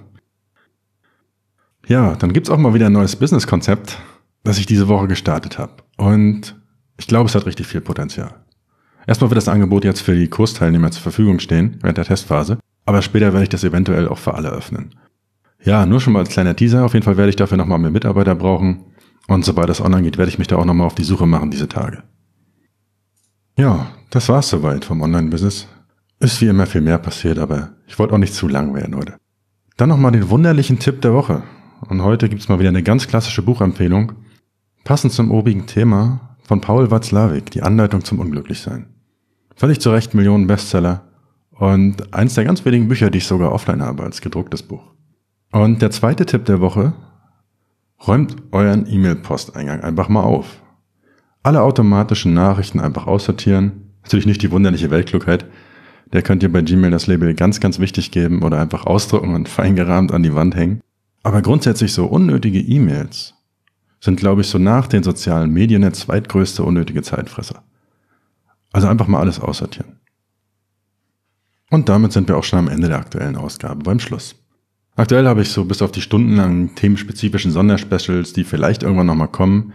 Ja, 1.88 2.16
dann 2.16 2.34
gibt's 2.34 2.50
auch 2.50 2.58
mal 2.58 2.74
wieder 2.74 2.88
ein 2.88 2.94
neues 2.94 3.16
Business-Konzept, 3.16 4.00
das 4.44 4.60
ich 4.60 4.66
diese 4.66 4.88
Woche 4.88 5.08
gestartet 5.08 5.58
habe. 5.58 5.84
Und 5.98 6.62
ich 6.98 7.08
glaube, 7.08 7.28
es 7.28 7.36
hat 7.36 7.46
richtig 7.46 7.68
viel 7.68 7.82
Potenzial. 7.82 8.44
Erstmal 9.08 9.30
wird 9.30 9.38
das 9.38 9.48
Angebot 9.48 9.84
jetzt 9.84 10.02
für 10.02 10.16
die 10.16 10.30
Kursteilnehmer 10.30 10.92
zur 10.92 11.02
Verfügung 11.02 11.40
stehen 11.40 11.78
während 11.82 11.98
der 11.98 12.06
Testphase. 12.06 12.58
Aber 12.86 13.02
später 13.02 13.34
werde 13.34 13.44
ich 13.44 13.50
das 13.50 13.64
eventuell 13.64 14.08
auch 14.08 14.18
für 14.18 14.34
alle 14.34 14.50
öffnen. 14.50 14.96
Ja, 15.64 15.86
nur 15.86 16.02
schon 16.02 16.14
mal 16.14 16.20
als 16.20 16.30
kleiner 16.30 16.56
Teaser. 16.56 16.84
Auf 16.84 16.94
jeden 16.94 17.04
Fall 17.04 17.18
werde 17.18 17.30
ich 17.30 17.36
dafür 17.36 17.58
nochmal 17.58 17.80
mehr 17.80 17.92
Mitarbeiter 17.92 18.36
brauchen. 18.36 18.86
Und 19.28 19.46
sobald 19.46 19.70
das 19.70 19.82
online 19.82 20.04
geht, 20.04 20.18
werde 20.18 20.30
ich 20.30 20.40
mich 20.40 20.48
da 20.48 20.58
auch 20.58 20.66
nochmal 20.66 20.88
auf 20.88 20.96
die 20.96 21.04
Suche 21.04 21.26
machen 21.26 21.52
diese 21.52 21.70
Tage. 21.70 22.04
Ja, 23.58 23.88
das 24.10 24.28
war's 24.30 24.50
soweit 24.50 24.84
vom 24.84 25.02
Online-Business. 25.02 25.68
Ist 26.20 26.42
wie 26.42 26.48
immer 26.48 26.66
viel 26.66 26.82
mehr 26.82 26.98
passiert, 26.98 27.38
aber 27.40 27.70
ich 27.88 27.98
wollte 28.00 28.14
auch 28.14 28.18
nicht 28.18 28.34
zu 28.34 28.48
lang 28.48 28.74
werden 28.74 28.96
heute. 28.96 29.16
Dann 29.78 29.90
nochmal 29.90 30.12
den 30.12 30.30
wunderlichen 30.30 30.80
Tipp 30.80 31.02
der 31.02 31.14
Woche. 31.14 31.44
Und 31.90 32.04
heute 32.04 32.30
gibt's 32.30 32.50
mal 32.50 32.60
wieder 32.60 32.70
eine 32.70 32.84
ganz 32.84 33.08
klassische 33.08 33.42
Buchempfehlung. 33.42 34.14
Passend 34.84 35.13
zum 35.13 35.32
obigen 35.32 35.65
Thema 35.65 36.36
von 36.43 36.60
Paul 36.60 36.91
Watzlawick, 36.91 37.50
die 37.52 37.62
Anleitung 37.62 38.04
zum 38.04 38.19
Unglücklichsein. 38.19 38.88
Völlig 39.56 39.80
zu 39.80 39.91
Recht 39.91 40.13
Millionen 40.13 40.46
Bestseller 40.46 41.04
und 41.52 42.13
eins 42.13 42.34
der 42.34 42.43
ganz 42.43 42.65
wenigen 42.65 42.89
Bücher, 42.89 43.10
die 43.10 43.19
ich 43.19 43.28
sogar 43.28 43.54
offline 43.54 43.82
habe 43.82 44.04
als 44.04 44.19
gedrucktes 44.19 44.62
Buch. 44.62 44.84
Und 45.54 45.82
der 45.82 45.91
zweite 45.91 46.26
Tipp 46.26 46.43
der 46.43 46.60
Woche, 46.60 46.91
räumt 48.06 48.36
euren 48.52 48.86
E-Mail-Posteingang 48.86 49.80
einfach 49.80 50.10
mal 50.10 50.24
auf. 50.24 50.62
Alle 51.43 51.62
automatischen 51.62 52.34
Nachrichten 52.34 52.82
einfach 52.82 53.08
aussortieren. 53.08 53.93
Natürlich 54.02 54.26
nicht 54.26 54.41
die 54.41 54.52
wunderliche 54.52 54.91
Weltklugheit. 54.91 55.46
Der 56.12 56.24
könnt 56.24 56.43
ihr 56.43 56.52
bei 56.52 56.62
Gmail 56.62 56.91
das 56.91 57.08
Label 57.08 57.34
ganz, 57.36 57.62
ganz 57.62 57.80
wichtig 57.80 58.12
geben 58.12 58.43
oder 58.43 58.60
einfach 58.60 58.86
ausdrucken 58.86 59.34
und 59.34 59.48
feingerahmt 59.50 60.12
an 60.12 60.24
die 60.24 60.36
Wand 60.36 60.58
hängen. 60.58 60.82
Aber 61.24 61.41
grundsätzlich 61.41 61.93
so 61.93 62.06
unnötige 62.06 62.60
E-Mails 62.60 63.36
sind, 64.04 64.20
glaube 64.20 64.42
ich, 64.42 64.48
so 64.48 64.58
nach 64.58 64.88
den 64.88 65.02
sozialen 65.02 65.54
Medien 65.54 65.82
der 65.82 65.94
zweitgrößte 65.94 66.62
unnötige 66.62 67.04
Zeitfresser. 67.04 67.63
Also 68.74 68.89
einfach 68.89 69.08
mal 69.08 69.22
alles 69.22 69.39
aussortieren. 69.39 70.02
Und 71.70 71.88
damit 71.88 72.12
sind 72.12 72.28
wir 72.28 72.36
auch 72.36 72.44
schon 72.44 72.60
am 72.60 72.68
Ende 72.68 72.89
der 72.89 72.98
aktuellen 72.98 73.38
Ausgabe 73.38 73.82
beim 73.82 74.00
Schluss. 74.00 74.36
Aktuell 74.98 75.26
habe 75.26 75.42
ich 75.42 75.52
so 75.52 75.63
bis 75.63 75.82
auf 75.82 75.94
die 75.94 76.02
stundenlangen 76.02 76.76
themenspezifischen 76.76 77.52
Sonderspecials, 77.52 78.34
die 78.34 78.44
vielleicht 78.44 78.84
irgendwann 78.84 79.08
nochmal 79.08 79.30
kommen, 79.30 79.72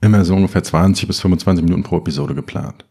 immer 0.00 0.24
so 0.24 0.34
ungefähr 0.34 0.64
20 0.64 1.06
bis 1.06 1.20
25 1.20 1.62
Minuten 1.62 1.84
pro 1.84 1.98
Episode 1.98 2.34
geplant. 2.34 2.84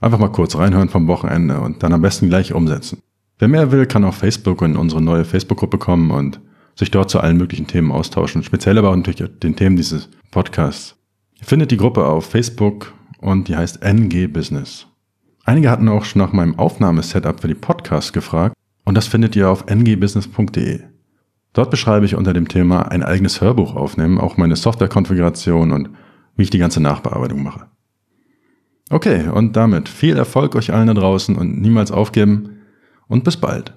Einfach 0.00 0.18
mal 0.18 0.32
kurz 0.32 0.56
reinhören 0.56 0.88
vom 0.88 1.08
Wochenende 1.08 1.60
und 1.60 1.82
dann 1.82 1.92
am 1.92 2.00
besten 2.00 2.30
gleich 2.30 2.54
umsetzen. 2.54 3.02
Wer 3.38 3.48
mehr 3.48 3.70
will, 3.70 3.84
kann 3.84 4.04
auf 4.04 4.16
Facebook 4.16 4.62
in 4.62 4.78
unsere 4.78 5.02
neue 5.02 5.26
Facebook-Gruppe 5.26 5.76
kommen 5.76 6.10
und 6.10 6.40
sich 6.76 6.90
dort 6.90 7.10
zu 7.10 7.18
allen 7.18 7.38
möglichen 7.38 7.66
Themen 7.66 7.90
austauschen, 7.90 8.42
speziell 8.42 8.78
aber 8.78 8.90
auch 8.90 8.96
natürlich 8.96 9.30
den 9.40 9.56
Themen 9.56 9.76
dieses 9.76 10.08
Podcasts. 10.30 10.94
Ihr 11.40 11.46
findet 11.46 11.70
die 11.70 11.76
Gruppe 11.76 12.06
auf 12.06 12.26
Facebook 12.26 12.92
und 13.18 13.48
die 13.48 13.56
heißt 13.56 13.82
NG 13.82 14.28
Business. 14.28 14.86
Einige 15.44 15.70
hatten 15.70 15.88
auch 15.88 16.04
schon 16.04 16.20
nach 16.20 16.32
meinem 16.32 16.58
Aufnahmesetup 16.58 17.40
für 17.40 17.48
die 17.48 17.54
Podcasts 17.54 18.12
gefragt 18.12 18.54
und 18.84 18.96
das 18.96 19.06
findet 19.06 19.34
ihr 19.36 19.48
auf 19.48 19.66
ngbusiness.de. 19.66 20.80
Dort 21.52 21.70
beschreibe 21.70 22.04
ich 22.04 22.14
unter 22.14 22.34
dem 22.34 22.48
Thema 22.48 22.82
ein 22.82 23.02
eigenes 23.02 23.40
Hörbuch 23.40 23.74
aufnehmen, 23.74 24.18
auch 24.18 24.36
meine 24.36 24.56
Softwarekonfiguration 24.56 25.72
und 25.72 25.90
wie 26.36 26.42
ich 26.42 26.50
die 26.50 26.58
ganze 26.58 26.82
Nachbearbeitung 26.82 27.42
mache. 27.42 27.66
Okay, 28.90 29.28
und 29.28 29.56
damit 29.56 29.88
viel 29.88 30.16
Erfolg 30.16 30.54
euch 30.54 30.72
allen 30.72 30.88
da 30.88 30.94
draußen 30.94 31.34
und 31.34 31.60
niemals 31.60 31.90
aufgeben 31.90 32.58
und 33.08 33.24
bis 33.24 33.38
bald. 33.38 33.72